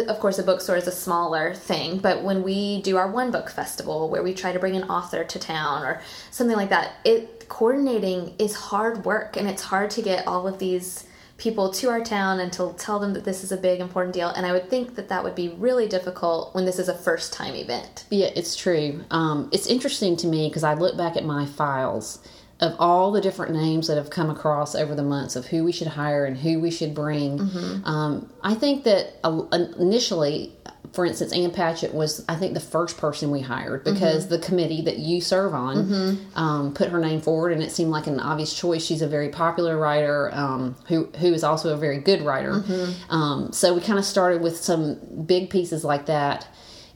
of 0.00 0.18
course, 0.20 0.38
a 0.38 0.42
bookstore 0.42 0.76
is 0.76 0.86
a 0.86 0.92
smaller 0.92 1.54
thing, 1.54 1.98
but 1.98 2.22
when 2.22 2.42
we 2.42 2.82
do 2.82 2.96
our 2.96 3.10
one 3.10 3.30
book 3.30 3.50
festival 3.50 4.08
where 4.08 4.22
we 4.22 4.34
try 4.34 4.52
to 4.52 4.58
bring 4.58 4.76
an 4.76 4.84
author 4.84 5.24
to 5.24 5.38
town 5.38 5.84
or 5.84 6.00
something 6.30 6.56
like 6.56 6.70
that, 6.70 6.94
it 7.04 7.48
coordinating 7.48 8.34
is 8.38 8.54
hard 8.54 9.04
work 9.04 9.36
and 9.36 9.48
it's 9.48 9.62
hard 9.62 9.90
to 9.90 10.02
get 10.02 10.26
all 10.26 10.48
of 10.48 10.58
these 10.58 11.06
people 11.36 11.70
to 11.72 11.88
our 11.90 12.02
town 12.02 12.40
and 12.40 12.52
to 12.52 12.72
tell 12.78 12.98
them 12.98 13.12
that 13.14 13.24
this 13.24 13.42
is 13.42 13.50
a 13.50 13.56
big 13.56 13.80
important 13.80 14.14
deal 14.14 14.28
and 14.28 14.46
i 14.46 14.52
would 14.52 14.70
think 14.70 14.94
that 14.94 15.08
that 15.08 15.24
would 15.24 15.34
be 15.34 15.48
really 15.48 15.88
difficult 15.88 16.54
when 16.54 16.64
this 16.64 16.78
is 16.78 16.88
a 16.88 16.94
first 16.94 17.32
time 17.32 17.54
event 17.54 18.04
Yeah, 18.10 18.30
it's 18.36 18.54
true. 18.54 19.04
Um, 19.10 19.48
it's 19.52 19.66
interesting 19.66 20.16
to 20.18 20.26
me 20.26 20.48
because 20.48 20.64
I 20.64 20.74
look 20.74 20.96
back 20.96 21.16
at 21.16 21.24
my 21.24 21.46
files 21.46 22.20
of 22.62 22.74
all 22.78 23.10
the 23.12 23.20
different 23.20 23.52
names 23.52 23.88
that 23.88 23.96
have 23.96 24.08
come 24.08 24.30
across 24.30 24.74
over 24.74 24.94
the 24.94 25.02
months 25.02 25.36
of 25.36 25.44
who 25.46 25.64
we 25.64 25.72
should 25.72 25.88
hire 25.88 26.24
and 26.24 26.38
who 26.38 26.58
we 26.60 26.70
should 26.70 26.94
bring. 26.94 27.38
Um, 27.84 28.32
I 28.42 28.54
think 28.54 28.84
that 28.84 29.14
uh, 29.24 29.42
initially, 29.78 30.52
for 30.92 31.04
instance, 31.04 31.32
Ann 31.32 31.50
Patchett 31.50 31.92
was, 31.92 32.24
I 32.28 32.36
think, 32.36 32.54
the 32.54 32.60
first 32.60 32.98
person 32.98 33.30
we 33.30 33.40
hired 33.40 33.82
because 33.84 34.28
the 34.28 34.38
committee 34.38 34.82
that 34.82 34.98
you 34.98 35.20
serve 35.20 35.54
on 35.54 36.18
um, 36.36 36.72
put 36.74 36.88
her 36.90 37.00
name 37.00 37.20
forward, 37.20 37.50
and 37.52 37.62
it 37.62 37.72
seemed 37.72 37.90
like 37.90 38.06
an 38.06 38.20
obvious 38.20 38.54
choice. 38.54 38.84
She's 38.84 39.02
a 39.02 39.08
very 39.08 39.30
popular 39.30 39.76
writer 39.76 40.30
um, 40.32 40.76
who 40.86 41.06
who 41.18 41.32
is 41.34 41.42
also 41.42 41.74
a 41.74 41.76
very 41.76 41.98
good 41.98 42.22
writer. 42.22 42.62
Um, 43.10 43.52
so 43.52 43.74
we 43.74 43.80
kind 43.80 43.98
of 43.98 44.04
started 44.04 44.40
with 44.40 44.56
some 44.56 44.98
big 45.26 45.50
pieces 45.50 45.82
like 45.82 46.06
that. 46.06 46.46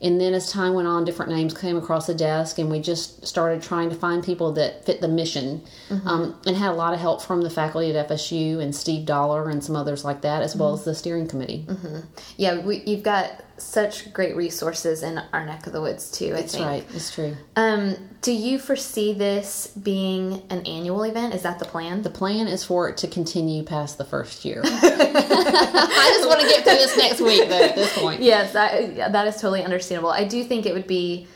And 0.03 0.21
then 0.21 0.35
as 0.35 0.51
time 0.51 0.75
went 0.75 0.89
on, 0.89 1.05
different 1.05 1.33
names 1.33 1.57
came 1.57 1.77
across 1.77 2.07
the 2.07 2.15
desk, 2.15 2.59
and 2.59 2.71
we 2.71 2.81
just 2.81 3.27
started 3.27 3.63
trying 3.63 3.89
to 3.91 3.95
find 3.95 4.23
people 4.23 4.53
that 4.53 4.85
fit 4.85 5.01
the 5.01 5.09
mission. 5.09 5.63
Mm-hmm. 5.89 6.09
Um, 6.09 6.41
and 6.47 6.57
had 6.57 6.71
a 6.71 6.75
lot 6.75 6.93
of 6.93 7.01
help 7.01 7.23
from 7.23 7.43
the 7.43 7.51
faculty 7.51 7.97
at 7.97 8.09
FSU 8.09 8.61
and 8.61 8.75
Steve 8.75 9.07
Dollar 9.07 9.49
and 9.49 9.65
some 9.65 9.77
others 9.77 10.05
like 10.05 10.23
that, 10.23 10.43
as 10.43 10.55
well 10.55 10.71
mm-hmm. 10.71 10.81
as 10.81 10.85
the 10.85 10.95
steering 10.95 11.27
committee. 11.27 11.65
Mm-hmm. 11.67 12.01
yeah 12.37 12.61
we, 12.61 12.83
you've 12.87 13.03
got 13.03 13.43
such 13.59 14.13
great 14.13 14.37
resources 14.37 15.03
in 15.03 15.19
our 15.33 15.45
neck 15.47 15.67
of 15.67 15.73
the 15.73 15.81
woods 15.81 16.11
too 16.11 16.27
i 16.29 16.41
That's 16.41 16.55
think 16.55 16.67
right. 16.67 16.85
It's 16.95 17.15
true. 17.15 17.37
um, 17.57 17.97
do 18.21 18.33
you 18.33 18.59
foresee 18.59 19.13
this 19.13 19.69
being 19.69 20.43
an 20.51 20.67
annual 20.67 21.03
event 21.05 21.35
is 21.35 21.43
that 21.43 21.59
the 21.59 21.65
plan 21.65 22.03
The 22.03 22.11
plan 22.11 22.49
is 22.49 22.65
for 22.65 22.89
it 22.89 22.97
to 22.99 23.07
continue 23.09 23.63
past 23.63 23.99
the 23.99 24.05
first 24.05 24.45
year. 24.45 24.63
I 24.65 26.11
just 26.17 26.29
want 26.29 26.41
to 26.41 26.47
get 26.49 26.65
through 26.65 26.75
this 26.75 26.97
next 26.97 27.21
week, 27.21 27.49
though, 27.49 27.63
at 27.63 27.75
this 27.77 27.97
point. 27.97 28.21
yes 28.33 28.53
that 28.53 29.27
is 29.27 29.35
totally 29.37 29.63
understandable 29.65 30.11
i 30.11 30.25
do 30.25 30.43
think 30.45 30.67
it 30.67 30.75
would 30.75 30.87
be 30.87 31.27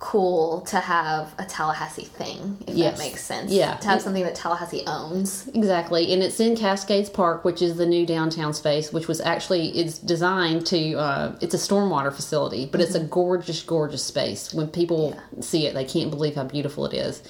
cool 0.00 0.62
to 0.62 0.78
have 0.80 1.32
a 1.38 1.44
tallahassee 1.44 2.04
thing 2.06 2.56
if 2.66 2.74
Yes. 2.74 2.98
that 2.98 3.04
makes 3.04 3.22
sense 3.22 3.52
Yeah. 3.52 3.76
to 3.76 3.86
have 3.86 4.00
something 4.00 4.24
that 4.24 4.34
tallahassee 4.34 4.82
owns 4.86 5.44
Exactly, 5.54 6.12
and 6.12 6.22
it's 6.22 6.40
in 6.40 6.56
Cascades 6.56 7.10
Park, 7.10 7.44
which 7.44 7.60
is 7.60 7.76
the 7.76 7.84
new 7.86 8.06
downtown 8.06 8.54
space, 8.54 8.92
which 8.94 9.06
was 9.08 9.20
actually 9.20 9.68
it's 9.78 9.98
designed 9.98 10.64
to. 10.66 10.94
Uh, 10.94 11.32
it's 11.42 11.54
a 11.54 11.58
stormwater 11.58 12.12
facility, 12.12 12.66
but 12.72 12.80
it's 12.80 12.94
a 12.94 13.00
gorgeous, 13.00 13.62
gorgeous 13.62 14.02
space. 14.02 14.54
When 14.54 14.68
people 14.68 15.14
see 15.40 15.66
it, 15.66 15.74
they 15.74 15.84
can't 15.84 16.10
believe 16.10 16.34
how 16.34 16.44
beautiful 16.44 16.86
it 16.86 16.94
is. 16.94 17.22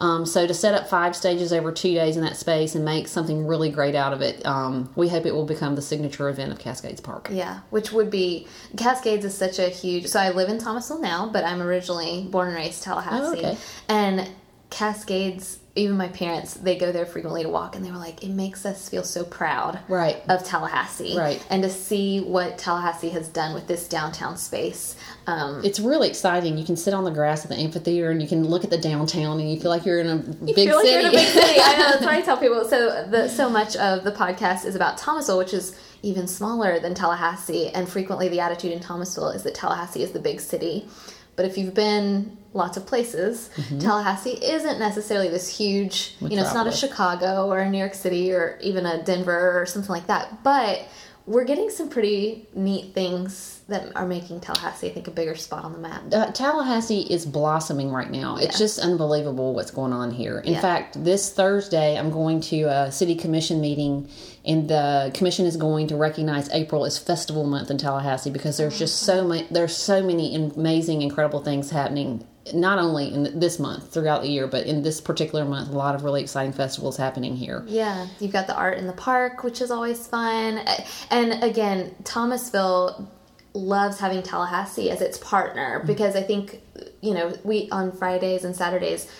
Um, 0.00 0.24
so 0.26 0.46
to 0.46 0.54
set 0.54 0.74
up 0.74 0.88
five 0.88 1.14
stages 1.14 1.52
over 1.52 1.70
two 1.70 1.92
days 1.94 2.16
in 2.16 2.22
that 2.24 2.36
space 2.36 2.74
and 2.74 2.84
make 2.84 3.06
something 3.06 3.46
really 3.46 3.68
great 3.70 3.94
out 3.94 4.12
of 4.12 4.22
it, 4.22 4.44
um, 4.46 4.90
we 4.96 5.08
hope 5.08 5.26
it 5.26 5.34
will 5.34 5.44
become 5.46 5.76
the 5.76 5.82
signature 5.82 6.28
event 6.28 6.50
of 6.52 6.58
Cascades 6.58 7.00
Park. 7.00 7.28
Yeah, 7.30 7.60
which 7.70 7.92
would 7.92 8.10
be 8.10 8.46
Cascades 8.76 9.24
is 9.24 9.36
such 9.36 9.58
a 9.58 9.68
huge. 9.68 10.06
So 10.08 10.18
I 10.18 10.30
live 10.30 10.48
in 10.48 10.58
Thomasville 10.58 11.00
now, 11.00 11.28
but 11.32 11.44
I'm 11.44 11.60
originally 11.62 12.26
born 12.30 12.48
and 12.48 12.56
raised 12.56 12.82
Tallahassee, 12.82 13.40
Oh, 13.44 13.48
okay. 13.50 13.56
and 13.88 14.28
Cascades. 14.70 15.58
Even 15.76 15.96
my 15.96 16.08
parents, 16.08 16.54
they 16.54 16.76
go 16.76 16.90
there 16.90 17.06
frequently 17.06 17.44
to 17.44 17.48
walk, 17.48 17.76
and 17.76 17.84
they 17.84 17.92
were 17.92 17.96
like, 17.96 18.24
"It 18.24 18.30
makes 18.30 18.66
us 18.66 18.88
feel 18.88 19.04
so 19.04 19.22
proud, 19.22 19.78
Right. 19.88 20.20
of 20.28 20.44
Tallahassee, 20.44 21.16
Right. 21.16 21.40
And 21.48 21.62
to 21.62 21.70
see 21.70 22.20
what 22.20 22.58
Tallahassee 22.58 23.10
has 23.10 23.28
done 23.28 23.54
with 23.54 23.68
this 23.68 23.86
downtown 23.88 24.36
space, 24.36 24.96
um, 25.28 25.60
It's 25.64 25.78
really 25.78 26.08
exciting. 26.08 26.58
You 26.58 26.64
can 26.64 26.76
sit 26.76 26.92
on 26.92 27.04
the 27.04 27.12
grass 27.12 27.44
at 27.44 27.50
the 27.50 27.56
amphitheater 27.56 28.10
and 28.10 28.20
you 28.20 28.26
can 28.26 28.48
look 28.48 28.64
at 28.64 28.70
the 28.70 28.78
downtown 28.78 29.38
and 29.38 29.48
you 29.48 29.60
feel 29.60 29.70
like 29.70 29.86
you're 29.86 30.00
in 30.00 30.08
a 30.10 30.16
big 30.16 30.56
feel 30.56 30.76
like 30.76 30.86
city. 30.86 30.90
you're 30.92 31.00
in 31.02 31.06
a 31.06 31.10
big 31.12 31.28
city. 31.28 31.60
I 31.62 31.76
know 31.78 31.84
that's 31.90 32.00
what 32.04 32.14
I 32.14 32.20
tell 32.28 32.36
people. 32.36 32.64
So 32.68 33.06
the 33.08 33.28
so 33.28 33.48
much 33.48 33.76
of 33.76 34.02
the 34.02 34.12
podcast 34.12 34.64
is 34.64 34.74
about 34.74 34.98
Thomasville, 34.98 35.38
which 35.38 35.54
is 35.54 35.76
even 36.02 36.26
smaller 36.26 36.80
than 36.80 36.94
Tallahassee, 36.94 37.68
and 37.68 37.88
frequently 37.88 38.28
the 38.28 38.40
attitude 38.40 38.72
in 38.72 38.80
Thomasville 38.80 39.28
is 39.30 39.44
that 39.44 39.54
Tallahassee 39.54 40.02
is 40.02 40.10
the 40.10 40.18
big 40.18 40.40
city. 40.40 40.88
But 41.36 41.44
if 41.46 41.56
you've 41.56 41.74
been 41.74 42.36
lots 42.52 42.76
of 42.76 42.86
places, 42.86 43.50
Tallahassee 43.78 44.38
isn't 44.42 44.78
necessarily 44.78 45.28
this 45.28 45.56
huge. 45.56 46.16
You 46.20 46.36
know, 46.36 46.42
it's 46.42 46.54
not 46.54 46.66
a 46.66 46.72
Chicago 46.72 47.46
or 47.50 47.58
a 47.60 47.70
New 47.70 47.78
York 47.78 47.94
City 47.94 48.32
or 48.32 48.58
even 48.62 48.86
a 48.86 49.02
Denver 49.02 49.60
or 49.60 49.66
something 49.66 49.90
like 49.90 50.06
that. 50.08 50.42
But 50.42 50.86
we're 51.26 51.44
getting 51.44 51.70
some 51.70 51.88
pretty 51.88 52.48
neat 52.54 52.92
things 52.92 53.60
that 53.68 53.94
are 53.94 54.06
making 54.06 54.40
Tallahassee, 54.40 54.90
I 54.90 54.92
think, 54.92 55.06
a 55.06 55.12
bigger 55.12 55.36
spot 55.36 55.64
on 55.64 55.72
the 55.72 55.78
map. 55.78 56.02
uh, 56.12 56.32
Tallahassee 56.32 57.02
is 57.02 57.24
blossoming 57.24 57.92
right 57.92 58.10
now. 58.10 58.36
It's 58.36 58.58
just 58.58 58.80
unbelievable 58.80 59.54
what's 59.54 59.70
going 59.70 59.92
on 59.92 60.10
here. 60.10 60.40
In 60.40 60.54
Yeah. 60.54 60.60
fact, 60.60 61.04
this 61.04 61.30
Thursday 61.30 61.96
I'm 61.96 62.10
going 62.10 62.40
to 62.42 62.62
a 62.62 62.90
city 62.90 63.14
commission 63.14 63.60
meeting, 63.60 64.08
and 64.44 64.68
the 64.68 65.12
commission 65.14 65.46
is 65.46 65.56
going 65.56 65.86
to 65.88 65.96
recognize 65.96 66.48
April 66.50 66.84
as 66.84 66.98
Festival 66.98 67.44
Month 67.46 67.70
in 67.70 67.78
Tallahassee 67.78 68.30
because 68.30 68.56
there's 68.56 68.76
just 68.78 68.96
so 69.00 69.22
many 69.24 69.46
there's 69.52 69.76
so 69.76 70.02
many 70.02 70.34
amazing, 70.34 71.02
incredible 71.02 71.44
things 71.44 71.70
happening. 71.70 72.24
Not 72.54 72.78
only 72.78 73.12
in 73.12 73.38
this 73.38 73.58
month, 73.58 73.92
throughout 73.92 74.22
the 74.22 74.28
year, 74.28 74.46
but 74.46 74.66
in 74.66 74.82
this 74.82 75.00
particular 75.00 75.44
month, 75.44 75.68
a 75.68 75.72
lot 75.72 75.94
of 75.94 76.04
really 76.04 76.22
exciting 76.22 76.52
festivals 76.52 76.96
happening 76.96 77.36
here. 77.36 77.64
Yeah, 77.66 78.06
you've 78.18 78.32
got 78.32 78.46
the 78.46 78.56
art 78.56 78.78
in 78.78 78.86
the 78.86 78.94
park, 78.94 79.44
which 79.44 79.60
is 79.60 79.70
always 79.70 80.06
fun. 80.06 80.66
And 81.10 81.44
again, 81.44 81.94
Thomasville 82.04 83.10
loves 83.52 83.98
having 84.00 84.22
Tallahassee 84.22 84.90
as 84.90 85.00
its 85.00 85.18
partner 85.18 85.78
mm-hmm. 85.78 85.86
because 85.86 86.16
I 86.16 86.22
think, 86.22 86.62
you 87.02 87.12
know, 87.14 87.36
we 87.44 87.68
on 87.70 87.92
Fridays 87.92 88.44
and 88.44 88.56
Saturdays 88.56 89.10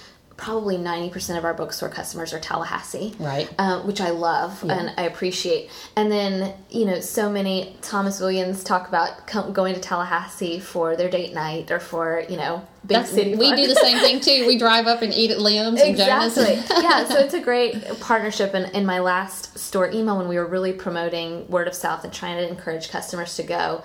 probably 0.41 0.79
90% 0.79 1.37
of 1.37 1.45
our 1.45 1.53
bookstore 1.53 1.91
customers 1.91 2.33
are 2.33 2.41
Tallahassee. 2.41 3.15
Right. 3.19 3.49
Uh, 3.59 3.83
which 3.83 4.01
I 4.01 4.09
love 4.09 4.65
and 4.65 4.91
I 4.97 5.03
appreciate. 5.03 5.71
And 5.97 6.11
then, 6.11 6.55
you 6.71 6.87
know, 6.87 6.99
so 7.01 7.31
many 7.31 7.77
Thomasvilleians 7.83 8.65
talk 8.65 8.89
about 8.89 9.27
com- 9.27 9.53
going 9.53 9.75
to 9.75 9.81
Tallahassee 9.81 10.59
for 10.59 10.97
their 10.97 11.11
date 11.11 11.35
night 11.35 11.71
or 11.71 11.79
for, 11.79 12.25
you 12.31 12.39
know, 12.39 12.67
big 12.87 12.97
That's, 12.97 13.11
city. 13.11 13.35
we 13.35 13.55
do 13.55 13.67
the 13.67 13.75
same 13.83 13.99
thing 13.99 14.21
too. 14.21 14.47
We 14.47 14.57
drive 14.57 14.87
up 14.87 15.03
and 15.03 15.13
eat 15.13 15.31
at 15.31 15.39
Liam's 15.39 15.83
and 15.83 15.95
Jonas. 15.95 16.39
Exactly. 16.39 16.83
yeah, 16.83 17.05
so 17.05 17.19
it's 17.19 17.35
a 17.35 17.41
great 17.41 18.01
partnership. 18.01 18.55
And 18.55 18.75
in 18.75 18.87
my 18.87 19.01
last 19.01 19.59
store 19.59 19.91
email, 19.91 20.17
when 20.17 20.27
we 20.27 20.39
were 20.39 20.47
really 20.47 20.73
promoting 20.73 21.47
Word 21.49 21.69
of 21.69 21.75
South 21.75 22.03
and 22.03 22.13
trying 22.13 22.39
to 22.39 22.49
encourage 22.49 22.89
customers 22.89 23.37
to 23.37 23.43
go, 23.43 23.85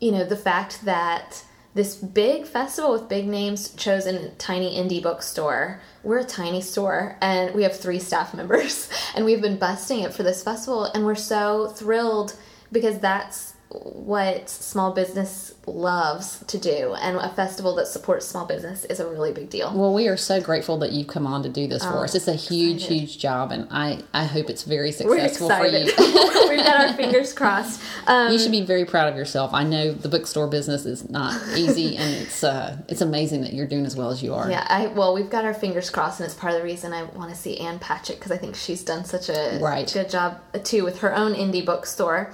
you 0.00 0.12
know, 0.12 0.24
the 0.24 0.36
fact 0.36 0.82
that 0.86 1.44
this 1.74 1.94
big 1.94 2.46
festival 2.46 2.92
with 2.92 3.08
big 3.08 3.28
names 3.28 3.74
chose 3.74 4.06
a 4.06 4.30
tiny 4.30 4.76
indie 4.76 5.02
bookstore. 5.02 5.80
We're 6.02 6.18
a 6.18 6.24
tiny 6.24 6.60
store 6.60 7.16
and 7.20 7.54
we 7.54 7.62
have 7.62 7.78
three 7.78 8.00
staff 8.00 8.34
members 8.40 8.88
and 9.14 9.24
we've 9.24 9.42
been 9.42 9.58
busting 9.58 10.00
it 10.00 10.12
for 10.12 10.22
this 10.22 10.42
festival 10.42 10.84
and 10.86 11.04
we're 11.04 11.14
so 11.14 11.68
thrilled 11.68 12.34
because 12.72 12.98
that's 12.98 13.54
what 13.70 14.48
small 14.50 14.92
business 14.92 15.54
loves 15.64 16.42
to 16.48 16.58
do 16.58 16.94
and 16.94 17.16
a 17.16 17.28
festival 17.30 17.76
that 17.76 17.86
supports 17.86 18.26
small 18.26 18.44
business 18.44 18.84
is 18.86 18.98
a 18.98 19.08
really 19.08 19.32
big 19.32 19.48
deal. 19.48 19.72
Well, 19.72 19.94
we 19.94 20.08
are 20.08 20.16
so 20.16 20.40
grateful 20.40 20.78
that 20.78 20.90
you've 20.90 21.06
come 21.06 21.24
on 21.26 21.44
to 21.44 21.48
do 21.48 21.68
this 21.68 21.84
for 21.84 22.02
us. 22.02 22.16
It's 22.16 22.26
a 22.26 22.34
huge, 22.34 22.78
excited. 22.82 22.96
huge 22.98 23.18
job, 23.18 23.52
and 23.52 23.68
I, 23.70 24.00
I 24.12 24.24
hope 24.24 24.50
it's 24.50 24.64
very 24.64 24.90
successful 24.90 25.48
for 25.48 25.66
you. 25.66 25.84
We've 26.48 26.58
got 26.64 26.88
our 26.88 26.92
fingers 26.96 27.32
crossed. 27.32 27.80
Um, 28.08 28.32
you 28.32 28.38
should 28.40 28.50
be 28.50 28.62
very 28.62 28.84
proud 28.84 29.08
of 29.08 29.16
yourself. 29.16 29.54
I 29.54 29.62
know 29.62 29.92
the 29.92 30.08
bookstore 30.08 30.48
business 30.48 30.84
is 30.84 31.08
not 31.08 31.40
easy, 31.56 31.96
and 31.98 32.12
it's 32.16 32.42
uh, 32.42 32.76
it's 32.88 33.02
amazing 33.02 33.42
that 33.42 33.52
you're 33.52 33.68
doing 33.68 33.86
as 33.86 33.94
well 33.94 34.10
as 34.10 34.20
you 34.20 34.34
are. 34.34 34.50
yeah, 34.50 34.66
I 34.68 34.88
well, 34.88 35.14
we've 35.14 35.30
got 35.30 35.44
our 35.44 35.54
fingers 35.54 35.90
crossed, 35.90 36.18
and 36.18 36.26
it's 36.26 36.34
part 36.34 36.54
of 36.54 36.58
the 36.58 36.64
reason 36.64 36.92
I 36.92 37.04
want 37.04 37.30
to 37.30 37.36
see 37.36 37.58
Ann 37.58 37.78
Patchett 37.78 38.18
because 38.18 38.32
I 38.32 38.36
think 38.36 38.56
she's 38.56 38.82
done 38.82 39.04
such 39.04 39.28
a 39.28 39.60
Right. 39.62 39.88
good 39.92 40.10
job 40.10 40.40
too 40.64 40.82
with 40.82 40.98
her 41.00 41.14
own 41.14 41.34
indie 41.34 41.64
bookstore. 41.64 42.32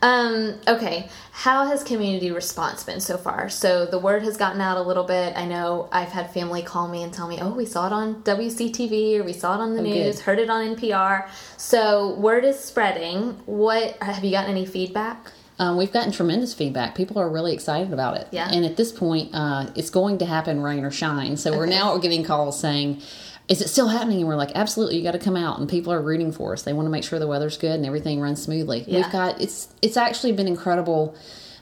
Um, 0.00 0.60
okay, 0.68 1.08
how 1.32 1.66
has 1.66 1.82
community 1.82 2.30
response 2.30 2.84
been 2.84 3.00
so 3.00 3.16
far? 3.16 3.48
So 3.48 3.86
the 3.86 3.98
word 3.98 4.22
has 4.22 4.36
gotten 4.36 4.60
out 4.60 4.76
a 4.76 4.82
little 4.82 5.04
bit. 5.04 5.36
I 5.36 5.44
know 5.44 5.88
I've 5.90 6.10
had 6.10 6.32
family 6.32 6.62
call 6.62 6.88
me 6.88 7.02
and 7.02 7.12
tell 7.12 7.26
me, 7.26 7.38
"Oh, 7.40 7.50
we 7.50 7.66
saw 7.66 7.86
it 7.86 7.92
on 7.92 8.22
WCTV 8.22 9.18
or 9.18 9.24
we 9.24 9.32
saw 9.32 9.54
it 9.56 9.60
on 9.60 9.74
the 9.74 9.82
good. 9.82 9.90
news, 9.90 10.20
heard 10.20 10.38
it 10.38 10.50
on 10.50 10.76
NPR." 10.76 11.28
So 11.56 12.14
word 12.14 12.44
is 12.44 12.58
spreading. 12.58 13.40
What 13.46 14.00
have 14.02 14.24
you 14.24 14.30
gotten 14.30 14.50
any 14.50 14.66
feedback? 14.66 15.32
Um, 15.60 15.76
we've 15.76 15.92
gotten 15.92 16.12
tremendous 16.12 16.54
feedback. 16.54 16.94
People 16.94 17.18
are 17.18 17.28
really 17.28 17.52
excited 17.52 17.92
about 17.92 18.16
it. 18.16 18.28
Yeah. 18.30 18.48
And 18.48 18.64
at 18.64 18.76
this 18.76 18.92
point, 18.92 19.30
uh, 19.34 19.66
it's 19.74 19.90
going 19.90 20.18
to 20.18 20.26
happen 20.26 20.62
rain 20.62 20.84
or 20.84 20.92
shine. 20.92 21.36
So 21.36 21.56
we're 21.56 21.66
now 21.66 21.98
getting 21.98 22.22
calls 22.22 22.60
saying, 22.60 23.02
"Is 23.48 23.60
it 23.60 23.68
still 23.68 23.88
happening?" 23.88 24.18
And 24.18 24.28
we're 24.28 24.36
like, 24.36 24.52
"Absolutely, 24.54 24.96
you 24.96 25.02
got 25.02 25.12
to 25.12 25.18
come 25.18 25.36
out." 25.36 25.58
And 25.58 25.68
people 25.68 25.92
are 25.92 26.00
rooting 26.00 26.32
for 26.32 26.52
us. 26.52 26.62
They 26.62 26.72
want 26.72 26.86
to 26.86 26.90
make 26.90 27.04
sure 27.04 27.18
the 27.18 27.26
weather's 27.26 27.56
good 27.56 27.74
and 27.74 27.86
everything 27.86 28.20
runs 28.20 28.42
smoothly. 28.42 28.84
Yeah. 28.86 29.02
We've 29.02 29.12
got 29.12 29.40
it's 29.40 29.68
it's 29.82 29.96
actually 29.96 30.32
been 30.32 30.48
incredible. 30.48 31.16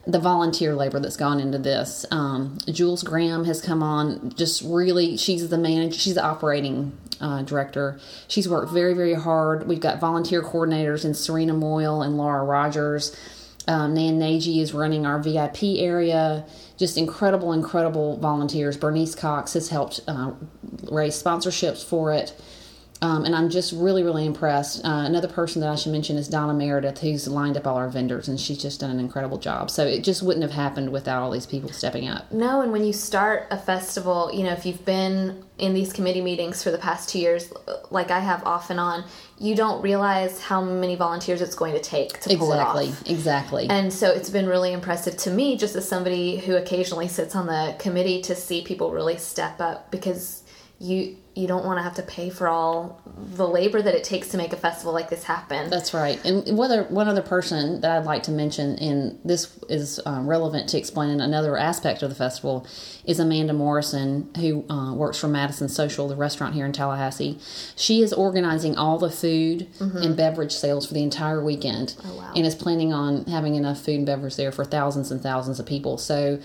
The 0.09 0.21
volunteer 0.21 0.76
labor 0.76 1.00
that's 1.00 1.16
gone 1.16 1.40
into 1.40 1.59
this. 1.59 2.07
Um, 2.12 2.59
Jules 2.66 3.02
Graham 3.02 3.45
has 3.45 3.61
come 3.61 3.83
on. 3.83 4.31
Just 4.37 4.62
really, 4.62 5.16
she's 5.16 5.49
the 5.49 5.59
manager. 5.59 5.99
She's 5.99 6.14
the 6.14 6.25
operating 6.25 6.97
uh, 7.21 7.43
director. 7.43 7.99
She's 8.28 8.49
worked 8.49 8.73
very, 8.73 8.95
very 8.95 9.14
hard. 9.14 9.66
We've 9.66 9.81
got 9.81 9.99
volunteer 9.99 10.43
coordinators 10.43 11.05
in 11.05 11.14
Serena 11.14 11.55
Moyle 11.55 12.02
and 12.02 12.16
Laura 12.16 12.45
Rogers. 12.45 13.16
Um, 13.69 13.95
Nan 13.95 14.19
Nagy 14.19 14.61
is 14.61 14.73
running 14.73 15.07
our 15.07 15.19
VIP 15.21 15.62
area. 15.78 16.47
Just 16.76 16.97
incredible, 16.97 17.52
incredible 17.52 18.16
volunteers. 18.19 18.76
Bernice 18.76 19.14
Cox 19.14 19.55
has 19.55 19.71
helped 19.71 20.00
uh, 20.07 20.33
raise 20.90 21.21
sponsorships 21.21 21.85
for 21.85 22.12
it. 22.12 22.38
Um, 23.02 23.26
and 23.26 23.37
I'm 23.37 23.50
just 23.50 23.75
really, 23.75 24.02
really 24.02 24.25
impressed. 24.25 24.83
Uh, 24.83 25.05
another 25.05 25.28
person 25.28 25.61
that 25.61 25.69
I 25.69 25.75
should 25.75 25.93
mention 25.93 26.16
is 26.16 26.28
Donna 26.28 26.55
Meredith, 26.55 26.99
who's 27.00 27.28
lined 27.28 27.59
up 27.59 27.66
all 27.66 27.76
our 27.76 27.90
vendors, 27.90 28.26
and 28.26 28.40
she's 28.40 28.57
just 28.57 28.81
done 28.81 28.90
an 28.90 28.99
incredible 28.99 29.37
job. 29.37 29.71
So 29.71 29.87
it 29.87 30.02
just 30.02 30.23
wouldn't 30.23 30.43
have 30.43 30.52
happened 30.52 30.90
without 30.90 31.23
all 31.23 31.31
these 31.31 31.45
people 31.45 31.71
stepping 31.71 32.09
up. 32.09 32.33
No, 32.33 32.62
and 32.62 32.73
when 32.73 32.85
you 32.87 32.95
start 32.95 33.49
a 33.50 33.59
festival, 33.59 34.31
you 34.33 34.45
know, 34.45 34.52
if 34.52 34.64
you've 34.64 34.83
been 34.87 35.45
in 35.59 35.75
these 35.75 35.93
committee 35.93 36.23
meetings 36.23 36.62
for 36.62 36.71
the 36.71 36.78
past 36.78 37.11
two 37.11 37.19
years, 37.19 37.52
like 37.90 38.11
I 38.11 38.21
have 38.21 38.43
off 38.45 38.71
and 38.71 38.81
on, 38.81 39.05
you 39.38 39.55
don't 39.55 39.83
realize 39.83 40.40
how 40.40 40.62
many 40.62 40.97
volunteers 40.97 41.43
it's 41.43 41.55
going 41.55 41.75
to 41.75 41.81
take 41.81 42.19
to 42.21 42.35
pull 42.38 42.50
Exactly, 42.50 42.87
it 42.87 42.90
off. 42.93 43.11
exactly. 43.11 43.66
And 43.69 43.93
so 43.93 44.11
it's 44.11 44.31
been 44.31 44.47
really 44.47 44.73
impressive 44.73 45.19
to 45.19 45.31
me, 45.31 45.59
just 45.59 45.76
as 45.76 45.87
somebody 45.87 46.38
who 46.38 46.57
occasionally 46.57 47.09
sits 47.09 47.37
on 47.37 47.47
the 47.47 47.76
committee, 47.78 48.23
to 48.23 48.35
see 48.35 48.62
people 48.62 48.90
really 48.90 49.19
step 49.19 49.61
up 49.61 49.90
because 49.90 50.45
you 50.78 51.16
you 51.35 51.47
don't 51.47 51.66
want 51.66 51.78
to 51.78 51.83
have 51.83 51.95
to 51.95 52.02
pay 52.02 52.30
for 52.30 52.49
all 52.49 53.02
the 53.35 53.47
labor 53.47 53.83
that 53.83 53.95
it 53.95 54.02
takes 54.02 54.28
to 54.28 54.38
make 54.38 54.54
a 54.54 54.56
festival 54.56 54.95
like 54.95 55.11
this 55.11 55.23
happen. 55.25 55.68
That's 55.68 55.92
right. 55.92 56.18
And 56.25 56.56
one 56.56 56.71
other, 56.71 56.85
one 56.85 57.09
other 57.09 57.21
person 57.21 57.83
that 57.83 57.90
I'd 57.90 58.06
like 58.06 58.23
to 58.23 58.30
mention, 58.30 58.78
and 58.78 59.18
this 59.23 59.59
is 59.68 60.00
um, 60.06 60.26
relevant 60.26 60.71
to 60.71 60.78
explaining 60.78 61.21
another 61.21 61.59
aspect 61.59 62.02
of 62.02 62.09
the 62.09 62.14
festival, 62.14 62.66
is 63.04 63.21
Amanda 63.21 63.52
Morrison, 63.52 64.30
who 64.37 64.64
uh, 64.71 64.95
works 64.95 65.18
for 65.18 65.28
Madison 65.28 65.68
Social, 65.68 66.09
the 66.09 66.16
restaurant 66.16 66.54
here 66.54 66.64
in 66.64 66.73
Tallahassee. 66.73 67.38
She 67.76 68.00
is 68.00 68.14
organizing 68.14 68.76
all 68.78 68.97
the 68.97 69.11
food 69.11 69.68
and 69.78 70.16
beverage 70.16 70.52
sales 70.52 70.87
for 70.87 70.95
the 70.95 71.02
entire 71.02 71.45
weekend, 71.45 71.88
Mm-hmm. 71.99 72.11
Oh, 72.12 72.16
wow. 72.16 72.33
and 72.35 72.47
is 72.47 72.54
planning 72.54 72.95
on 72.95 73.26
having 73.26 73.56
enough 73.56 73.78
food 73.85 73.97
and 73.97 74.06
beverage 74.06 74.37
there 74.37 74.52
for 74.52 74.64
thousands 74.64 75.11
and 75.11 75.21
thousands 75.23 75.61
of 75.61 75.66
people. 75.66 75.99
So. 75.99 76.40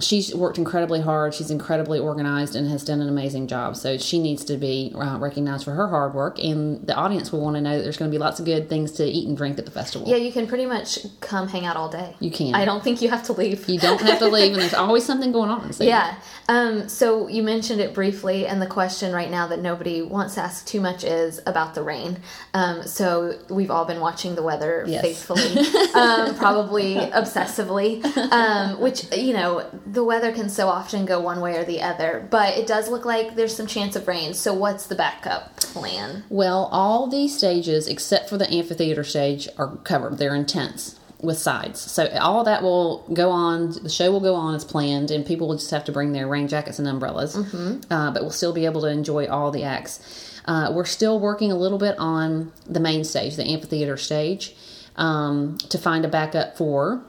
She's 0.00 0.34
worked 0.34 0.58
incredibly 0.58 1.00
hard. 1.00 1.34
She's 1.34 1.50
incredibly 1.50 1.98
organized 1.98 2.56
and 2.56 2.68
has 2.70 2.84
done 2.84 3.00
an 3.00 3.08
amazing 3.08 3.46
job. 3.46 3.76
So 3.76 3.98
she 3.98 4.18
needs 4.18 4.44
to 4.46 4.56
be 4.56 4.92
uh, 4.94 5.18
recognized 5.18 5.64
for 5.64 5.72
her 5.72 5.88
hard 5.88 6.14
work, 6.14 6.38
and 6.38 6.86
the 6.86 6.94
audience 6.94 7.32
will 7.32 7.40
want 7.40 7.56
to 7.56 7.60
know 7.60 7.76
that 7.76 7.82
there's 7.82 7.96
going 7.96 8.10
to 8.10 8.14
be 8.14 8.18
lots 8.18 8.38
of 8.40 8.46
good 8.46 8.68
things 8.68 8.92
to 8.92 9.04
eat 9.04 9.28
and 9.28 9.36
drink 9.36 9.58
at 9.58 9.64
the 9.64 9.70
festival. 9.70 10.08
yeah, 10.08 10.16
you 10.16 10.32
can 10.32 10.46
pretty 10.46 10.66
much 10.66 10.98
come 11.20 11.48
hang 11.48 11.64
out 11.66 11.76
all 11.76 11.88
day. 11.88 12.16
You 12.20 12.30
can. 12.30 12.54
I 12.54 12.64
don't 12.64 12.82
think 12.82 13.02
you 13.02 13.08
have 13.10 13.22
to 13.24 13.32
leave. 13.32 13.68
You 13.68 13.78
don't 13.78 14.00
have 14.00 14.18
to 14.20 14.28
leave, 14.36 14.52
and 14.52 14.60
there's 14.62 14.74
always 14.74 15.04
something 15.04 15.32
going 15.32 15.50
on. 15.50 15.72
So 15.72 15.84
Yeah. 15.84 16.14
Um, 16.48 16.88
so 16.88 17.28
you 17.28 17.42
mentioned 17.44 17.80
it 17.80 17.94
briefly, 17.94 18.46
and 18.46 18.60
the 18.60 18.66
question 18.66 19.12
right 19.12 19.30
now 19.30 19.46
that 19.48 19.60
nobody 19.60 20.02
wants 20.02 20.34
to 20.34 20.40
ask 20.40 20.66
too 20.66 20.80
much 20.80 21.04
is 21.04 21.40
about 21.46 21.74
the 21.74 21.82
rain. 21.82 22.18
Um, 22.54 22.82
so 22.82 23.38
we've 23.48 23.70
all 23.70 23.84
been 23.84 24.00
watching 24.00 24.34
the 24.34 24.42
weather 24.42 24.84
Yes. 24.86 25.02
faithfully, 25.02 25.58
um, 25.94 26.34
probably 26.36 26.94
obsessively, 27.20 28.04
um, 28.32 28.80
which, 28.80 29.14
you 29.16 29.32
know, 29.32 29.64
the 29.92 30.04
weather 30.04 30.32
can 30.32 30.48
so 30.48 30.68
often 30.68 31.04
go 31.04 31.20
one 31.20 31.40
way 31.40 31.56
or 31.56 31.64
the 31.64 31.82
other, 31.82 32.26
but 32.30 32.56
it 32.56 32.66
does 32.66 32.88
look 32.88 33.04
like 33.04 33.34
there's 33.34 33.56
some 33.56 33.66
chance 33.66 33.96
of 33.96 34.06
rain. 34.06 34.34
So 34.34 34.54
what's 34.54 34.86
the 34.86 34.94
backup 34.94 35.56
plan? 35.56 36.24
Well, 36.28 36.68
all 36.70 37.08
these 37.08 37.36
stages 37.36 37.88
except 37.88 38.28
for 38.28 38.38
the 38.38 38.50
amphitheater 38.52 39.04
stage 39.04 39.48
are 39.58 39.76
covered. 39.78 40.18
They're 40.18 40.34
in 40.34 40.46
tents 40.46 40.98
with 41.20 41.38
sides. 41.38 41.80
So 41.80 42.08
all 42.20 42.44
that 42.44 42.62
will 42.62 43.04
go 43.12 43.30
on. 43.30 43.72
The 43.82 43.90
show 43.90 44.10
will 44.10 44.20
go 44.20 44.34
on 44.34 44.54
as 44.54 44.64
planned, 44.64 45.10
and 45.10 45.26
people 45.26 45.48
will 45.48 45.56
just 45.56 45.70
have 45.70 45.84
to 45.84 45.92
bring 45.92 46.12
their 46.12 46.28
rain 46.28 46.48
jackets 46.48 46.78
and 46.78 46.88
umbrellas. 46.88 47.36
Mm-hmm. 47.36 47.92
Uh, 47.92 48.10
but 48.12 48.22
we'll 48.22 48.30
still 48.30 48.52
be 48.52 48.64
able 48.64 48.80
to 48.82 48.88
enjoy 48.88 49.26
all 49.26 49.50
the 49.50 49.64
acts. 49.64 50.40
Uh, 50.46 50.72
we're 50.74 50.86
still 50.86 51.20
working 51.20 51.52
a 51.52 51.56
little 51.56 51.78
bit 51.78 51.98
on 51.98 52.52
the 52.66 52.80
main 52.80 53.04
stage, 53.04 53.36
the 53.36 53.44
amphitheater 53.44 53.96
stage, 53.96 54.54
um, 54.96 55.58
to 55.58 55.78
find 55.78 56.04
a 56.04 56.08
backup 56.08 56.56
for 56.56 57.02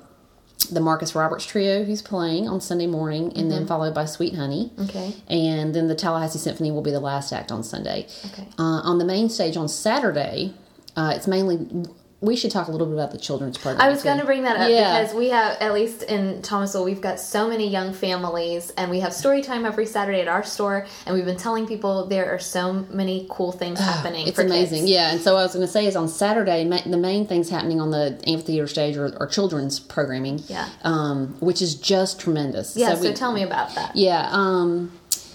the 0.66 0.80
Marcus 0.80 1.16
Roberts 1.16 1.46
trio 1.46 1.84
who's 1.84 2.02
playing 2.02 2.48
on 2.48 2.62
Sunday 2.62 2.88
morning, 2.88 3.32
and 3.36 3.52
then 3.52 3.66
followed 3.68 3.94
by 3.94 4.06
Sweet 4.06 4.36
Honey. 4.36 4.72
Okay. 4.80 5.16
And 5.28 5.74
then 5.74 5.88
the 5.88 5.96
Tallahassee 5.96 6.40
Symphony 6.40 6.72
will 6.72 6.82
be 6.82 6.92
the 6.92 7.00
last 7.00 7.32
act 7.32 7.52
on 7.52 7.64
Sunday. 7.64 8.08
Okay. 8.26 8.48
Uh, 8.58 8.82
on 8.84 8.98
the 8.98 9.06
main 9.06 9.30
stage 9.30 9.58
on 9.58 9.68
Saturday, 9.68 10.54
uh, 10.96 11.14
it's 11.16 11.28
mainly. 11.28 11.86
We 12.24 12.36
should 12.36 12.52
talk 12.52 12.68
a 12.68 12.72
little 12.72 12.86
bit 12.86 12.94
about 12.94 13.10
the 13.12 13.18
children's 13.18 13.58
program. 13.58 13.82
I 13.82 13.90
was 13.90 14.04
going 14.04 14.20
to 14.20 14.26
bring 14.26 14.44
that 14.44 14.56
up 14.56 14.70
Yeah. 14.70 15.02
because 15.02 15.16
we 15.16 15.30
have, 15.30 15.58
at 15.60 15.74
least 15.74 16.04
in 16.04 16.44
Thomasville, 16.44 16.84
we've 16.84 17.02
got 17.02 17.20
so 17.20 17.48
many 17.48 17.68
young 17.68 17.94
families, 17.94 18.72
and 18.78 18.92
we 18.92 19.00
have 19.00 19.12
story 19.12 19.42
time 19.42 19.66
every 19.66 19.88
Saturday 19.88 20.22
at 20.22 20.28
our 20.28 20.44
store. 20.44 20.86
And 21.08 21.16
we've 21.16 21.26
been 21.26 21.38
telling 21.38 21.66
people 21.66 22.06
there 22.06 22.30
are 22.32 22.38
so 22.38 22.74
many 22.92 23.26
cool 23.32 23.52
things 23.52 23.80
happening. 23.80 24.26
Ah, 24.28 24.30
It's 24.30 24.38
amazing, 24.38 24.82
kids. 24.82 24.92
yeah. 24.92 25.12
And 25.14 25.20
so 25.20 25.36
I 25.36 25.42
was 25.42 25.54
going 25.54 25.66
to 25.66 25.72
say 25.72 25.88
is 25.88 25.96
on 25.96 26.08
Saturday, 26.08 26.64
ma- 26.64 26.82
the 26.86 26.96
main 26.96 27.26
things 27.26 27.50
happening 27.50 27.82
on 27.82 27.90
the 27.90 28.20
amphitheater 28.28 28.68
stage 28.68 28.98
are, 28.98 29.18
are 29.20 29.26
children's 29.26 29.80
programming, 29.80 30.44
Yeah. 30.48 30.70
um, 30.84 31.36
which 31.40 31.60
is 31.60 31.74
just 31.74 32.20
tremendous. 32.20 32.78
Yeah. 32.78 32.94
So, 32.94 33.02
we- 33.02 33.14
tell 33.16 33.32
me 33.32 33.42
about 33.42 33.74
that. 33.74 33.96
Yeah, 33.96 34.30
um, 34.32 34.92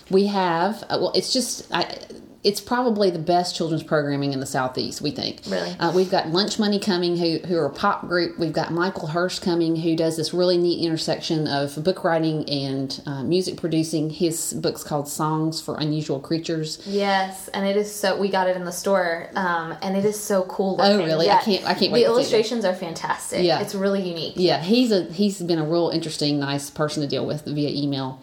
we 0.09 0.29
have. 0.29 0.85
Uh, 0.85 0.99
well, 1.01 1.13
it's 1.17 1.33
just. 1.33 1.67
I, 1.75 1.99
it's 2.47 2.61
probably 2.61 3.11
the 3.11 3.19
best 3.19 3.57
children's 3.57 3.83
programming 3.83 4.33
in 4.33 4.39
the 4.39 4.47
southeast. 4.47 5.01
We 5.03 5.11
think. 5.11 5.41
Really? 5.49 5.71
Uh, 5.81 5.91
we've 5.93 6.11
got 6.11 6.29
Lunch 6.29 6.61
Money 6.61 6.79
coming, 6.79 7.17
who 7.17 7.39
who 7.47 7.57
are 7.59 7.67
a 7.67 7.71
pop 7.73 8.07
group. 8.07 8.39
We've 8.39 8.53
got 8.53 8.73
Michael 8.73 9.09
Hearst 9.09 9.43
coming, 9.43 9.75
who 9.75 9.97
does 9.97 10.17
this 10.17 10.33
really 10.33 10.57
neat 10.57 10.85
intersection 10.87 11.49
of 11.49 11.83
book 11.83 12.05
writing 12.05 12.49
and 12.49 13.03
uh, 13.05 13.25
music 13.25 13.57
producing. 13.57 14.11
His 14.11 14.53
book's 14.53 14.85
called 14.85 15.09
Songs 15.09 15.61
for 15.61 15.77
Unusual 15.77 16.21
Creatures. 16.21 16.81
Yes, 16.87 17.49
and 17.49 17.67
it 17.67 17.77
is 17.77 17.93
so. 17.93 18.17
We 18.17 18.29
got 18.29 18.49
it 18.49 18.57
in 18.57 18.65
the 18.65 18.73
store, 18.73 19.29
um, 19.35 19.75
and 19.83 19.97
it 19.97 20.05
is 20.05 20.19
so 20.19 20.45
cool. 20.45 20.77
Oh, 20.81 20.89
Looking. 20.93 21.07
really? 21.07 21.29
I 21.29 21.43
can't- 21.43 21.65
I 21.67 21.75
can't 21.75 21.91
wait 21.93 22.05
The 22.05 22.07
illustrations 22.07 22.65
are 22.65 22.75
fantastic. 22.75 23.45
Yeah. 23.45 23.59
it's 23.61 23.75
really 23.75 24.09
unique. 24.09 24.35
Yeah, 24.37 24.63
he's 24.63 24.93
a 24.93 25.03
he's 25.13 25.43
been 25.43 25.59
a 25.59 25.65
real 25.65 25.91
interesting, 25.91 26.39
nice 26.39 26.71
person 26.71 27.03
to 27.03 27.09
deal 27.09 27.27
with 27.27 27.45
via 27.45 27.71
email. 27.71 28.21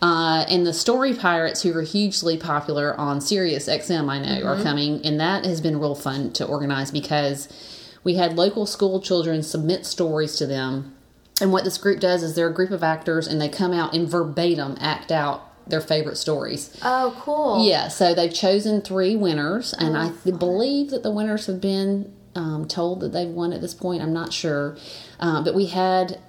Uh, 0.00 0.44
and 0.48 0.64
the 0.64 0.72
Story 0.72 1.12
Pirates, 1.14 1.62
who 1.62 1.76
are 1.76 1.82
hugely 1.82 2.36
popular 2.36 2.94
on 2.98 3.20
Sirius 3.20 3.68
XM, 3.68 4.08
I 4.08 4.18
know, 4.20 4.46
are 4.46 4.62
coming, 4.62 5.04
and 5.04 5.18
that 5.18 5.44
has 5.44 5.60
been 5.60 5.80
real 5.80 5.96
fun 5.96 6.32
to 6.34 6.46
organize 6.46 6.90
because 6.90 7.48
we 8.04 8.14
had 8.14 8.36
local 8.36 8.64
school 8.64 9.00
children 9.00 9.42
submit 9.42 9.86
stories 9.86 10.36
to 10.36 10.46
them. 10.46 10.94
And 11.40 11.52
what 11.52 11.64
this 11.64 11.78
group 11.78 12.00
does 12.00 12.22
is 12.22 12.34
they're 12.34 12.48
a 12.48 12.54
group 12.54 12.70
of 12.70 12.82
actors, 12.84 13.26
and 13.26 13.40
they 13.40 13.48
come 13.48 13.72
out 13.72 13.92
and 13.94 14.08
verbatim 14.08 14.76
act 14.80 15.10
out 15.10 15.44
their 15.68 15.80
favorite 15.80 16.16
stories. 16.16 16.76
Oh, 16.82 17.16
cool. 17.20 17.66
Yeah, 17.66 17.88
so 17.88 18.14
they've 18.14 18.32
chosen 18.32 18.80
three 18.80 19.16
winners, 19.16 19.74
and 19.74 19.96
I 19.96 20.10
th- 20.10 20.38
believe 20.38 20.90
that 20.90 21.02
the 21.02 21.10
winners 21.10 21.46
have 21.46 21.60
been 21.60 22.12
um, 22.34 22.66
told 22.66 23.00
that 23.00 23.12
they've 23.12 23.28
won 23.28 23.52
at 23.52 23.60
this 23.60 23.74
point. 23.74 24.02
I'm 24.02 24.12
not 24.12 24.32
sure, 24.32 24.76
uh, 25.20 25.42
but 25.42 25.54
we 25.54 25.66
had, 25.66 26.20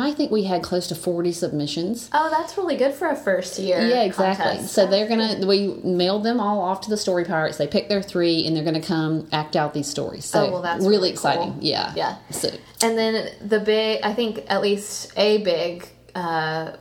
I 0.00 0.12
think 0.12 0.30
we 0.30 0.44
had 0.44 0.62
close 0.62 0.86
to 0.88 0.94
40 0.94 1.32
submissions. 1.32 2.08
Oh, 2.12 2.28
that's 2.30 2.56
really 2.56 2.76
good 2.76 2.94
for 2.94 3.08
a 3.08 3.16
first 3.16 3.58
year. 3.58 3.80
Yeah, 3.86 4.02
exactly. 4.02 4.44
contest. 4.46 4.72
So 4.74 4.86
they're 4.86 5.08
gonna 5.08 5.46
we 5.46 5.68
mailed 5.84 6.24
them 6.24 6.40
all 6.40 6.60
off 6.60 6.80
to 6.82 6.90
the 6.90 6.96
Story 6.96 7.24
Pirates. 7.24 7.56
They 7.58 7.66
picked 7.66 7.88
their 7.88 8.02
three, 8.02 8.46
and 8.46 8.56
they're 8.56 8.64
gonna 8.64 8.80
come 8.82 9.28
act 9.32 9.56
out 9.56 9.74
these 9.74 9.86
stories. 9.88 10.24
So 10.24 10.46
Oh, 10.46 10.50
well, 10.52 10.62
that's 10.62 10.80
really, 10.82 10.96
really 10.96 11.10
exciting. 11.10 11.52
cool. 11.54 11.62
Yeah, 11.62 11.92
Yeah. 11.96 12.16
So 12.30 12.50
And 12.82 12.96
then 12.98 13.30
the 13.46 13.60
big, 13.60 14.00
I 14.02 14.12
think 14.14 14.44
at 14.48 14.60
least 14.62 15.12
a 15.16 15.38
big 15.38 15.86
uh, 16.14 16.72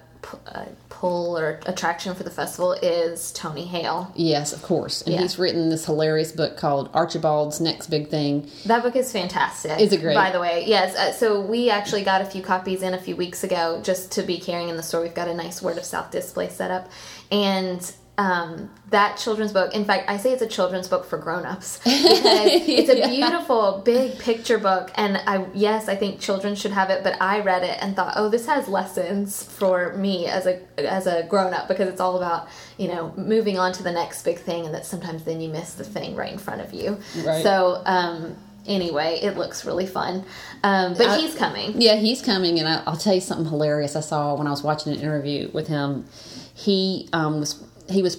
uh, 0.48 0.66
pull 1.02 1.36
or 1.36 1.60
attraction 1.66 2.14
for 2.14 2.22
the 2.22 2.30
festival 2.30 2.74
is 2.74 3.32
Tony 3.32 3.66
Hale. 3.66 4.12
yes, 4.16 4.54
of 4.54 4.62
course. 4.62 5.02
And 5.02 5.16
Yeah. 5.16 5.22
he's 5.22 5.40
written 5.40 5.70
this 5.70 5.86
hilarious 5.86 6.32
book 6.32 6.58
called 6.58 6.92
Archibald's 6.94 7.60
Next 7.60 7.88
Big 7.88 8.08
Thing. 8.10 8.48
That 8.68 8.84
book 8.84 8.96
is 8.96 9.12
fantastic. 9.12 9.80
Is 9.80 9.92
it 9.94 10.00
great? 10.02 10.14
By 10.14 10.30
the 10.30 10.40
way, 10.40 10.64
yes. 10.68 10.96
Uh, 10.96 11.12
so 11.12 11.42
we 11.42 11.72
actually 11.72 12.04
got 12.04 12.22
a 12.22 12.26
few 12.26 12.44
copies 12.44 12.84
in 12.84 12.94
a 12.94 13.00
few 13.00 13.16
weeks 13.16 13.44
ago 13.44 13.82
just 13.84 14.12
to 14.12 14.22
be 14.22 14.40
carrying 14.40 14.70
in 14.70 14.78
the 14.78 14.84
store. 14.84 15.02
We've 15.02 15.16
got 15.16 15.28
a 15.28 15.34
nice 15.34 15.60
Word 15.60 15.80
of 15.80 15.86
South 15.86 16.12
display 16.12 16.50
set 16.50 16.70
up. 16.70 16.88
And 17.32 17.92
um, 18.22 18.70
that 18.92 19.18
children's 19.18 19.52
book, 19.52 19.74
in 19.74 19.84
fact, 19.84 20.08
I 20.08 20.18
say 20.18 20.32
it's 20.32 20.44
a 20.44 20.48
children's 20.48 20.88
book 20.88 21.06
for 21.06 21.18
grown-ups 21.18 21.78
because 21.84 22.20
it's 22.24 22.90
a 22.90 23.08
beautiful 23.10 23.82
big 23.84 24.20
picture 24.20 24.60
book. 24.60 24.92
And 24.94 25.18
I, 25.26 25.48
yes, 25.56 25.90
I 25.90 25.96
think 25.96 26.20
children 26.20 26.54
should 26.54 26.72
have 26.72 26.92
it, 26.92 27.04
but 27.04 27.20
I 27.20 27.40
read 27.40 27.64
it 27.64 27.80
and 27.82 27.96
thought, 27.96 28.14
oh, 28.16 28.30
this 28.30 28.46
has 28.46 28.68
lessons 28.68 29.42
for 29.44 29.96
me 29.96 30.28
as 30.28 30.46
a, 30.46 30.62
as 30.78 31.08
a 31.08 31.24
grown-up 31.24 31.68
because 31.68 31.88
it's 31.88 32.00
all 32.00 32.16
about, 32.18 32.48
you 32.78 32.90
know, 32.90 33.12
moving 33.18 33.58
on 33.58 33.74
to 33.74 33.82
the 33.82 33.92
next 33.92 34.22
big 34.22 34.38
thing 34.38 34.66
and 34.66 34.76
that 34.76 34.86
sometimes 34.86 35.24
then 35.24 35.42
you 35.42 35.50
miss 35.50 35.74
the 35.74 35.84
thing 35.84 36.16
right 36.16 36.32
in 36.32 36.38
front 36.38 36.62
of 36.62 36.74
you. 36.74 37.00
Right. 37.26 37.42
So, 37.42 37.82
um, 37.88 38.36
anyway, 38.68 39.20
it 39.24 39.36
looks 39.36 39.66
really 39.66 39.88
fun. 39.88 40.26
Um, 40.64 40.94
but 40.94 41.08
I- 41.08 41.18
he's 41.18 41.34
coming. 41.34 41.82
Yeah, 41.82 41.96
he's 41.96 42.22
coming, 42.22 42.60
and 42.60 42.68
I, 42.68 42.84
I'll 42.86 42.98
tell 42.98 43.16
you 43.16 43.22
something 43.22 43.48
hilarious. 43.48 43.96
I 43.96 44.02
saw 44.02 44.36
when 44.36 44.46
I 44.46 44.52
was 44.52 44.62
watching 44.62 44.94
an 44.94 45.00
interview 45.00 45.50
with 45.52 45.70
him. 45.70 46.06
He 46.54 47.10
um, 47.14 47.40
was 47.40 47.64
he 47.92 48.02
was 48.02 48.18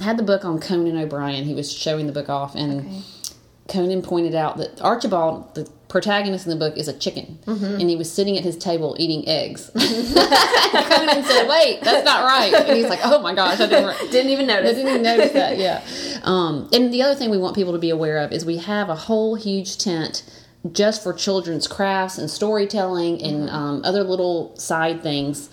had 0.00 0.16
the 0.16 0.22
book 0.22 0.44
on 0.44 0.58
Conan 0.60 0.96
O'Brien. 0.96 1.44
He 1.44 1.54
was 1.54 1.72
showing 1.72 2.06
the 2.06 2.12
book 2.12 2.28
off, 2.28 2.54
and 2.54 2.80
Okay. 2.80 3.00
Conan 3.68 4.02
pointed 4.02 4.34
out 4.34 4.56
that 4.56 4.80
Archibald, 4.82 5.54
the 5.54 5.70
protagonist 5.88 6.44
in 6.46 6.50
the 6.50 6.56
book, 6.56 6.76
is 6.76 6.88
a 6.88 6.92
chicken, 6.92 7.38
Mm-hmm. 7.46 7.80
and 7.80 7.88
he 7.90 7.94
was 7.96 8.10
sitting 8.12 8.36
at 8.36 8.42
his 8.42 8.56
table 8.56 8.96
eating 8.98 9.28
eggs. 9.28 9.70
Conan 9.74 11.24
said, 11.24 11.48
"Wait, 11.48 11.80
that's 11.82 12.04
not 12.04 12.24
right," 12.24 12.52
and 12.52 12.76
he's 12.76 12.88
like, 12.88 13.00
"Oh 13.04 13.20
my 13.20 13.34
gosh, 13.34 13.60
I 13.60 13.66
didn't." 13.66 13.96
Didn't 14.10 14.30
even 14.30 14.50
I 14.50 14.54
notice. 14.54 14.74
didn't 14.76 14.88
even 14.90 15.02
notice 15.02 15.32
that. 15.32 15.58
Yeah. 15.58 15.82
Um, 16.24 16.68
and 16.72 16.92
the 16.92 17.02
other 17.02 17.14
thing 17.14 17.30
we 17.30 17.38
want 17.38 17.54
people 17.54 17.72
to 17.72 17.78
be 17.78 17.90
aware 17.90 18.18
of 18.18 18.32
is 18.32 18.44
we 18.44 18.56
have 18.58 18.88
a 18.88 18.94
whole 18.96 19.34
huge 19.36 19.78
tent 19.78 20.22
just 20.72 21.02
for 21.02 21.12
children's 21.12 21.66
crafts 21.68 22.18
and 22.18 22.28
storytelling 22.30 23.22
and 23.22 23.48
Mm-hmm. 23.48 23.54
um, 23.54 23.82
other 23.84 24.02
little 24.04 24.56
side 24.56 25.02
things. 25.02 25.48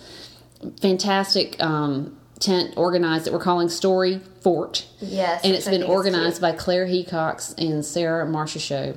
Fantastic 0.82 1.56
um, 1.62 2.17
tent 2.38 2.74
organized 2.76 3.26
that 3.26 3.32
we're 3.32 3.40
calling 3.40 3.68
Story 3.68 4.20
Fort. 4.40 4.86
Yes, 5.00 5.44
And 5.44 5.54
it's 5.54 5.68
been 5.68 5.82
organized 5.82 6.40
by 6.40 6.52
Claire 6.52 6.86
Hecox 6.86 7.54
and 7.58 7.84
Sarah 7.84 8.26
Marcia 8.26 8.58
Show. 8.58 8.94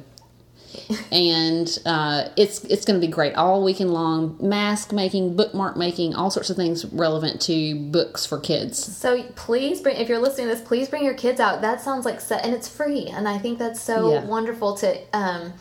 and 1.12 1.77
uh, 1.86 2.30
it's 2.38 2.63
it's 2.65 2.86
going 2.86 2.99
to 2.99 3.06
be 3.06 3.12
great 3.12 3.36
all 3.36 3.62
weekend 3.62 3.91
long. 3.93 4.38
Mask 4.39 4.93
making, 4.93 5.36
bookmark 5.36 5.75
making, 5.75 6.15
all 6.15 6.32
sorts 6.32 6.49
of 6.49 6.56
things 6.56 6.86
relevant 6.86 7.41
to 7.41 7.75
books 7.75 8.25
for 8.25 8.39
kids. 8.39 8.82
So 8.97 9.23
please 9.36 9.82
bring, 9.82 9.97
if 9.97 10.08
you're 10.08 10.19
listening 10.19 10.47
to 10.47 10.56
this, 10.56 10.65
please 10.65 10.88
bring 10.88 11.04
your 11.04 11.13
kids 11.13 11.41
out. 11.41 11.62
That 11.62 11.82
sounds 11.82 12.06
like, 12.06 12.21
set, 12.21 12.45
and 12.45 12.54
it's 12.54 12.69
free. 12.69 13.08
And 13.08 13.27
I 13.27 13.38
think 13.38 13.60
that's 13.60 13.82
so 13.82 14.12
Yeah. 14.13 14.25
wonderful 14.25 14.75
to 14.77 14.97
um, 15.13 15.54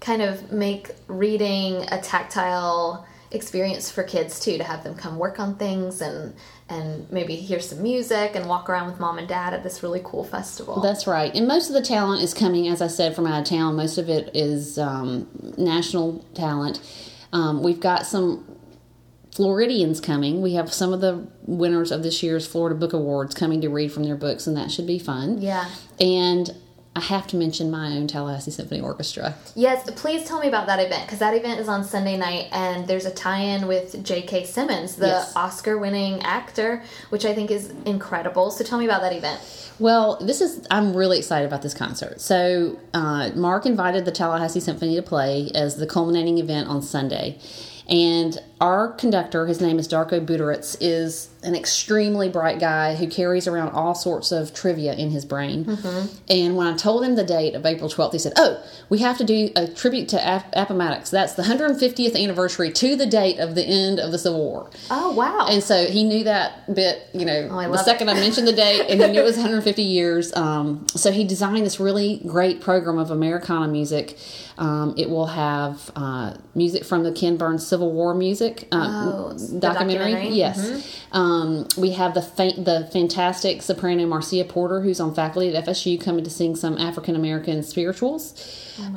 kind 0.00 0.20
of 0.20 0.52
make 0.52 0.90
reading 1.08 1.86
a 1.90 1.98
tactile 2.02 3.06
experience 3.32 3.90
for 3.90 4.02
kids 4.02 4.38
too, 4.38 4.58
to 4.58 4.64
have 4.64 4.84
them 4.84 4.94
come 4.94 5.18
work 5.18 5.40
on 5.40 5.56
things 5.56 6.00
and 6.00 6.34
and 6.68 7.10
maybe 7.10 7.36
hear 7.36 7.60
some 7.60 7.82
music 7.82 8.34
and 8.34 8.46
walk 8.46 8.70
around 8.70 8.90
with 8.90 8.98
mom 9.00 9.18
and 9.18 9.28
dad 9.28 9.52
at 9.52 9.62
this 9.62 9.82
really 9.82 10.00
cool 10.04 10.24
festival. 10.24 10.80
That's 10.80 11.06
right. 11.06 11.34
And 11.34 11.46
most 11.46 11.68
of 11.68 11.74
the 11.74 11.82
talent 11.82 12.22
is 12.22 12.32
coming, 12.32 12.68
as 12.68 12.80
I 12.80 12.86
said, 12.86 13.14
from 13.14 13.26
out 13.26 13.42
of 13.42 13.46
town. 13.46 13.76
Most 13.76 13.98
of 13.98 14.08
it 14.08 14.30
is 14.34 14.78
um, 14.78 15.28
national 15.58 16.24
talent. 16.34 16.80
Um, 17.32 17.62
we've 17.62 17.80
got 17.80 18.06
some 18.06 18.46
Floridians 19.34 20.00
coming. 20.00 20.42
We 20.42 20.54
have 20.54 20.72
some 20.72 20.92
of 20.92 21.00
the 21.00 21.26
winners 21.46 21.90
of 21.90 22.02
this 22.02 22.22
year's 22.22 22.46
Florida 22.46 22.78
Book 22.78 22.92
Awards 22.92 23.34
coming 23.34 23.60
to 23.62 23.68
read 23.68 23.92
from 23.92 24.04
their 24.04 24.16
books, 24.16 24.46
and 24.46 24.56
that 24.56 24.70
should 24.70 24.86
be 24.86 24.98
fun. 24.98 25.40
yeah. 25.40 25.68
And 26.00 26.54
I 26.94 27.00
have 27.00 27.26
to 27.28 27.36
mention 27.36 27.70
my 27.70 27.86
own 27.96 28.06
Tallahassee 28.06 28.50
Symphony 28.50 28.82
Orchestra. 28.82 29.34
Yes, 29.54 29.88
please 29.96 30.26
tell 30.28 30.40
me 30.40 30.48
about 30.48 30.66
that 30.66 30.78
event 30.78 31.06
because 31.06 31.20
that 31.20 31.32
event 31.34 31.58
is 31.58 31.66
on 31.66 31.84
Sunday 31.84 32.18
night 32.18 32.48
and 32.52 32.86
there's 32.86 33.06
a 33.06 33.10
tie-in 33.10 33.66
with 33.66 34.04
J.K. 34.04 34.44
Simmons, 34.44 34.96
the 34.96 35.06
Yes. 35.06 35.34
Oscar-winning 35.34 36.20
actor, 36.22 36.82
which 37.08 37.24
I 37.24 37.34
think 37.34 37.50
is 37.50 37.70
incredible. 37.86 38.50
So 38.50 38.62
tell 38.62 38.78
me 38.78 38.84
about 38.84 39.00
that 39.00 39.14
event. 39.14 39.40
Well, 39.78 40.18
this 40.20 40.42
is, 40.42 40.66
I'm 40.70 40.94
really 40.94 41.16
excited 41.16 41.46
about 41.46 41.62
this 41.62 41.72
concert. 41.72 42.20
So, 42.20 42.78
uh, 42.92 43.30
Mark 43.34 43.64
invited 43.64 44.04
the 44.04 44.12
Tallahassee 44.12 44.60
Symphony 44.60 44.94
to 44.96 45.02
play 45.02 45.50
as 45.54 45.76
the 45.76 45.86
culminating 45.86 46.36
event 46.36 46.68
on 46.68 46.82
Sunday. 46.82 47.38
And 47.88 48.38
our 48.62 48.92
conductor, 48.92 49.46
his 49.46 49.60
name 49.60 49.78
is 49.80 49.88
Darko 49.88 50.24
Butorac, 50.24 50.76
is 50.80 51.28
an 51.42 51.56
extremely 51.56 52.28
bright 52.28 52.60
guy 52.60 52.94
who 52.94 53.08
carries 53.08 53.48
around 53.48 53.70
all 53.70 53.96
sorts 53.96 54.30
of 54.30 54.54
trivia 54.54 54.94
in 54.94 55.10
his 55.10 55.24
brain. 55.24 55.66
And 56.30 56.56
when 56.56 56.68
I 56.68 56.76
told 56.76 57.02
him 57.04 57.16
the 57.16 57.24
date 57.24 57.56
of 57.56 57.66
April 57.66 57.90
12th, 57.90 58.12
he 58.12 58.18
said, 58.20 58.34
Oh, 58.36 58.62
we 58.88 58.98
have 58.98 59.18
to 59.18 59.24
do 59.24 59.50
a 59.56 59.66
tribute 59.66 60.08
to 60.10 60.24
Ap- 60.24 60.48
Appomattox. 60.52 61.10
That's 61.10 61.32
the 61.34 61.42
150th 61.42 62.14
anniversary 62.16 62.70
to 62.74 62.94
the 62.94 63.06
date 63.06 63.40
of 63.40 63.56
the 63.56 63.64
end 63.64 63.98
of 63.98 64.12
the 64.12 64.18
Civil 64.18 64.38
War. 64.38 64.70
Oh, 64.88 65.10
wow. 65.12 65.48
And 65.50 65.64
so 65.64 65.86
he 65.86 66.04
knew 66.04 66.22
that 66.22 66.72
bit, 66.72 67.08
you 67.12 67.24
know, 67.24 67.48
Oh, 67.50 67.72
the 67.72 67.78
second 67.78 68.08
I 68.08 68.14
mentioned 68.14 68.46
the 68.46 68.52
date, 68.52 68.86
and 68.88 69.00
he 69.02 69.08
knew 69.08 69.20
it 69.22 69.24
was 69.24 69.34
150 69.36 69.82
years. 69.82 70.32
Um, 70.36 70.86
so 70.90 71.10
he 71.10 71.24
designed 71.24 71.66
this 71.66 71.80
really 71.80 72.22
great 72.24 72.60
program 72.60 72.98
of 72.98 73.10
Americana 73.10 73.66
music. 73.66 74.16
Um, 74.58 74.94
it 74.96 75.10
will 75.10 75.26
have 75.26 75.90
uh, 75.96 76.34
music 76.54 76.84
from 76.84 77.02
the 77.02 77.10
Ken 77.10 77.36
Burns 77.36 77.66
Civil 77.66 77.90
War 77.90 78.14
music 78.14 78.51
uh, 78.72 78.76
Oh, 78.76 79.32
documentary. 79.58 79.60
documentary? 79.60 80.28
Yes. 80.30 80.98
Um, 81.12 81.66
we 81.76 81.90
have 81.92 82.14
the 82.14 82.22
fa- 82.22 82.54
the 82.56 82.88
fantastic 82.92 83.62
soprano 83.62 84.06
Marcia 84.06 84.44
Porter, 84.44 84.80
who's 84.80 85.00
on 85.00 85.14
faculty 85.14 85.54
at 85.54 85.64
FSU, 85.66 86.00
coming 86.00 86.24
to 86.24 86.30
sing 86.30 86.56
some 86.56 86.78
African 86.78 87.16
American 87.16 87.62
spirituals. 87.62 88.34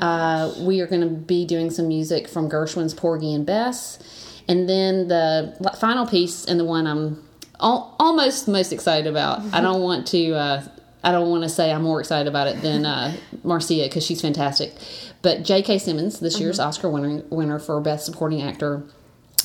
uh, 0.02 0.54
we 0.60 0.80
are 0.82 0.88
going 0.88 1.02
to 1.02 1.08
be 1.10 1.46
doing 1.46 1.70
some 1.70 1.88
music 1.88 2.28
from 2.28 2.50
Gershwin's 2.50 2.94
Porgy 2.94 3.34
and 3.34 3.46
Bess. 3.46 4.00
And 4.48 4.70
then 4.70 5.08
the 5.08 5.74
final 5.80 6.06
piece, 6.06 6.46
and 6.46 6.60
the 6.60 6.66
one 6.66 6.86
I'm 6.88 7.24
al- 7.60 7.96
almost 8.00 8.48
most 8.48 8.72
excited 8.72 9.08
about. 9.08 9.42
I 9.54 9.60
don't 9.62 9.82
want 9.82 10.08
to. 10.08 10.34
Uh, 10.34 10.64
I 11.04 11.12
don't 11.12 11.30
want 11.30 11.44
to 11.44 11.50
say 11.50 11.72
I'm 11.72 11.84
more 11.84 12.00
excited 12.00 12.28
about 12.28 12.48
it 12.48 12.62
than 12.64 12.84
uh, 12.86 13.16
Marcia 13.44 13.84
because 13.84 14.04
she's 14.04 14.22
fantastic. 14.22 14.74
But 15.22 15.44
J.K. 15.44 15.78
Simmons, 15.80 16.20
this 16.20 16.40
year's 16.40 16.60
Oscar 16.60 16.90
winner, 16.90 17.24
winner 17.30 17.60
for 17.60 17.80
Best 17.82 18.06
Supporting 18.06 18.42
Actor 18.42 18.84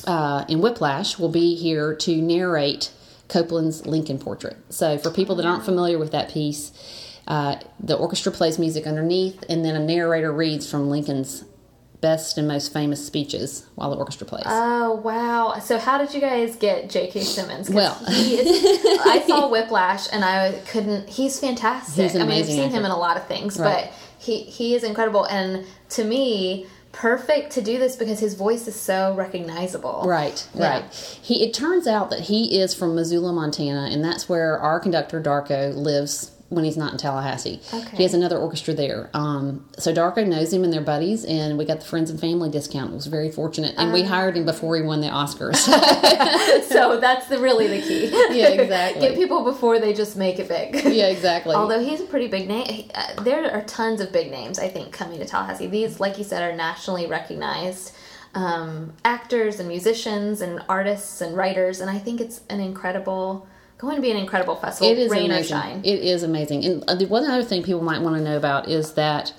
uh, 0.05 0.45
in 0.47 0.61
Whiplash, 0.61 1.17
will 1.19 1.29
be 1.29 1.55
here 1.55 1.95
to 1.95 2.21
narrate 2.21 2.91
Copland's 3.27 3.85
Lincoln 3.85 4.19
Portrait. 4.19 4.57
So, 4.69 4.97
for 4.97 5.09
people 5.11 5.35
that 5.37 5.45
aren't 5.45 5.63
familiar 5.63 5.97
with 5.97 6.11
that 6.11 6.29
piece, 6.29 6.71
uh, 7.27 7.55
the 7.79 7.95
orchestra 7.95 8.31
plays 8.31 8.59
music 8.59 8.85
underneath, 8.87 9.43
and 9.49 9.63
then 9.63 9.75
a 9.75 9.79
narrator 9.79 10.31
reads 10.31 10.69
from 10.69 10.89
Lincoln's 10.89 11.45
best 12.01 12.35
and 12.39 12.47
most 12.47 12.73
famous 12.73 13.05
speeches 13.05 13.63
while 13.75 13.91
the 13.91 13.95
orchestra 13.95 14.25
plays. 14.25 14.43
Oh 14.47 14.95
wow! 14.95 15.59
So 15.59 15.77
how 15.77 15.99
did 15.99 16.13
you 16.15 16.19
guys 16.19 16.55
get 16.55 16.89
J.K. 16.89 17.21
Simmons? 17.21 17.69
Well- 17.69 17.97
is, 18.09 18.79
I 19.05 19.23
saw 19.27 19.47
Whiplash 19.49 20.07
and 20.11 20.25
I 20.25 20.53
couldn't. 20.67 21.07
He's 21.09 21.39
fantastic. 21.39 22.11
He's 22.11 22.15
I 22.15 22.25
mean, 22.25 22.39
I've 22.39 22.47
seen 22.47 22.71
him 22.71 22.85
in 22.85 22.91
a 22.91 22.97
lot 22.97 23.17
of 23.17 23.27
things, 23.27 23.59
Right. 23.59 23.85
but 23.85 23.93
he 24.17 24.41
he 24.43 24.73
is 24.75 24.83
incredible. 24.83 25.25
And 25.25 25.65
to 25.89 26.03
me, 26.03 26.65
perfect 26.91 27.51
to 27.53 27.61
do 27.61 27.77
this 27.79 27.95
because 27.95 28.19
his 28.19 28.33
voice 28.33 28.67
is 28.67 28.79
so 28.79 29.13
recognizable. 29.15 30.03
Right, 30.05 30.45
Yeah. 30.53 30.69
right. 30.81 31.19
He 31.21 31.43
it 31.43 31.53
turns 31.53 31.87
out 31.87 32.09
that 32.09 32.21
he 32.21 32.59
is 32.59 32.73
from 32.73 32.95
Missoula, 32.95 33.33
Montana, 33.33 33.89
and 33.91 34.03
that's 34.03 34.27
where 34.27 34.59
our 34.59 34.79
conductor 34.79 35.21
Darko 35.21 35.75
lives 35.75 36.31
when 36.51 36.65
he's 36.65 36.75
not 36.77 36.91
in 36.91 36.97
Tallahassee. 36.97 37.61
Okay. 37.73 37.97
He 37.97 38.03
has 38.03 38.13
another 38.13 38.37
orchestra 38.37 38.73
there. 38.73 39.09
Um, 39.13 39.65
so 39.77 39.93
Darko 39.93 40.27
knows 40.27 40.51
him 40.53 40.63
and 40.65 40.71
they're 40.73 40.81
buddies, 40.81 41.23
and 41.25 41.57
we 41.57 41.63
got 41.65 41.79
the 41.79 41.85
friends 41.85 42.09
and 42.09 42.19
family 42.19 42.49
discount. 42.49 42.91
It 42.91 42.95
was 42.95 43.07
very 43.07 43.31
fortunate, 43.31 43.73
and 43.77 43.89
Ah. 43.89 43.93
we 43.93 44.03
hired 44.03 44.35
him 44.35 44.45
before 44.45 44.75
he 44.75 44.81
won 44.81 44.99
the 45.01 45.07
Oscars. 45.07 45.55
so 46.67 46.99
that's 46.99 47.27
the 47.27 47.39
really 47.39 47.67
the 47.67 47.81
key. 47.81 48.07
Yeah, 48.37 48.49
exactly. 48.49 49.01
Get 49.01 49.15
people 49.15 49.43
before 49.43 49.79
they 49.79 49.93
just 49.93 50.17
make 50.17 50.39
it 50.39 50.47
big. 50.49 50.75
yeah, 50.93 51.07
exactly. 51.07 51.55
Although 51.55 51.79
he's 51.83 52.01
a 52.01 52.05
pretty 52.05 52.27
big 52.27 52.47
name, 52.47 52.65
he- 52.67 52.91
uh, 52.93 53.21
there 53.23 53.49
are 53.51 53.61
tons 53.63 54.01
of 54.01 54.11
big 54.11 54.29
names 54.29 54.59
I 54.59 54.67
think 54.67 54.91
coming 54.91 55.19
to 55.19 55.25
Tallahassee. 55.25 55.67
These, 55.67 55.99
like 55.99 56.17
you 56.17 56.23
said, 56.25 56.43
are 56.43 56.55
nationally 56.55 57.07
recognized 57.07 57.93
um, 58.35 58.93
actors 59.03 59.59
and 59.59 59.67
musicians 59.67 60.41
and 60.41 60.61
artists 60.69 61.21
and 61.21 61.35
writers, 61.35 61.79
and 61.81 61.89
I 61.89 61.97
think 61.97 62.21
it's 62.21 62.41
an 62.49 62.59
incredible, 62.59 63.47
going 63.81 63.95
to 63.95 64.01
be 64.01 64.11
an 64.11 64.17
incredible 64.17 64.55
festival. 64.55 64.91
It 64.91 64.99
is 64.99 65.11
rain 65.11 65.31
amazing. 65.31 65.57
or 65.57 65.61
shine. 65.61 65.81
It 65.83 66.01
is 66.01 66.23
amazing. 66.23 66.63
And 66.65 66.83
uh, 66.87 66.95
the 66.95 67.07
one 67.07 67.29
other 67.29 67.43
thing 67.43 67.63
people 67.63 67.81
might 67.81 68.01
want 68.01 68.15
to 68.15 68.21
know 68.21 68.37
about 68.37 68.69
is 68.69 68.93
that 68.93 69.33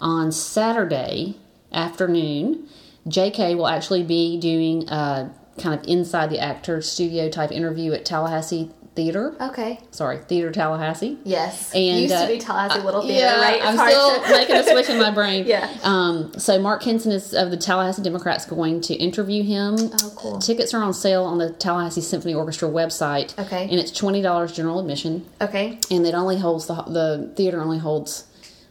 on 0.00 0.30
Saturday 0.30 1.36
afternoon, 1.72 2.68
JK 3.08 3.56
will 3.56 3.66
actually 3.66 4.02
be 4.02 4.38
doing 4.38 4.88
a 4.88 5.32
kind 5.58 5.80
of 5.80 5.86
inside 5.88 6.28
the 6.28 6.38
actor 6.38 6.82
studio 6.82 7.30
type 7.30 7.50
interview 7.50 7.92
at 7.92 8.04
Tallahassee 8.04 8.70
Theater. 8.96 9.36
okay. 9.40 9.78
Sorry, 9.92 10.18
Theater 10.18 10.50
Tallahassee. 10.50 11.18
Yes. 11.22 11.72
And, 11.74 12.00
used 12.00 12.14
uh, 12.14 12.26
to 12.26 12.32
be 12.32 12.38
Tallahassee 12.40 12.80
Little 12.82 13.02
Theater, 13.02 13.20
yeah, 13.20 13.40
right? 13.40 13.56
It's 13.56 13.64
I'm 13.66 13.88
still 13.88 14.22
to- 14.24 14.30
making 14.30 14.56
a 14.56 14.62
switch 14.64 14.88
in 14.88 14.98
my 14.98 15.10
brain. 15.10 15.46
Yeah. 15.46 15.70
Um, 15.84 16.32
so 16.38 16.58
Mark 16.58 16.82
Hinson 16.82 17.12
is 17.12 17.34
of 17.34 17.50
the 17.50 17.56
Tallahassee 17.58 18.02
Democrats 18.02 18.46
going 18.46 18.80
to 18.80 18.94
interview 18.94 19.42
him. 19.44 19.76
Oh, 19.78 20.12
cool. 20.16 20.38
Tickets 20.38 20.72
are 20.74 20.82
on 20.82 20.94
sale 20.94 21.24
on 21.24 21.38
the 21.38 21.50
Tallahassee 21.52 22.00
Symphony 22.00 22.34
Orchestra 22.34 22.68
website. 22.68 23.38
Okay. 23.38 23.64
And 23.70 23.74
it's 23.78 23.92
twenty 23.92 24.22
dollars 24.22 24.52
general 24.52 24.80
admission, 24.80 25.26
Okay. 25.40 25.78
and 25.90 26.06
it 26.06 26.14
only 26.14 26.38
holds 26.38 26.66
the 26.66 26.74
the 26.82 27.30
theater 27.36 27.60
only 27.60 27.78
holds, 27.78 28.24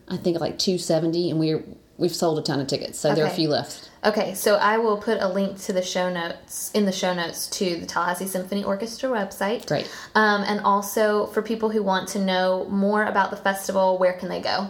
I 0.08 0.18
think 0.18 0.40
like 0.40 0.58
two 0.58 0.78
seventy, 0.80 1.30
and 1.30 1.40
we're 1.40 1.64
we've 1.98 2.16
sold 2.16 2.40
a 2.40 2.42
ton 2.42 2.60
of 2.60 2.68
tickets, 2.68 3.00
so 3.00 3.14
there 3.14 3.26
are 3.26 3.30
a 3.30 3.34
few 3.34 3.50
left. 3.50 3.90
Okay, 4.04 4.36
so 4.36 4.56
I 4.56 4.78
will 4.78 4.98
put 4.98 5.20
a 5.20 5.28
link 5.28 5.60
to 5.62 5.74
the 5.74 5.82
show 5.82 6.12
notes 6.12 6.70
in 6.74 6.86
the 6.86 6.92
show 6.92 7.14
notes 7.14 7.48
to 7.48 7.78
the 7.80 7.86
Tallahassee 7.86 8.28
Symphony 8.28 8.64
Orchestra 8.64 9.10
website. 9.10 9.66
Great. 9.68 9.90
Um, 10.14 10.44
and 10.44 10.60
also 10.62 11.26
for 11.28 11.42
people 11.42 11.70
who 11.70 11.82
want 11.82 12.10
to 12.10 12.20
know 12.20 12.66
more 12.70 13.06
about 13.06 13.32
the 13.32 13.38
festival, 13.38 13.98
where 13.98 14.14
can 14.14 14.30
they 14.30 14.42
go? 14.42 14.70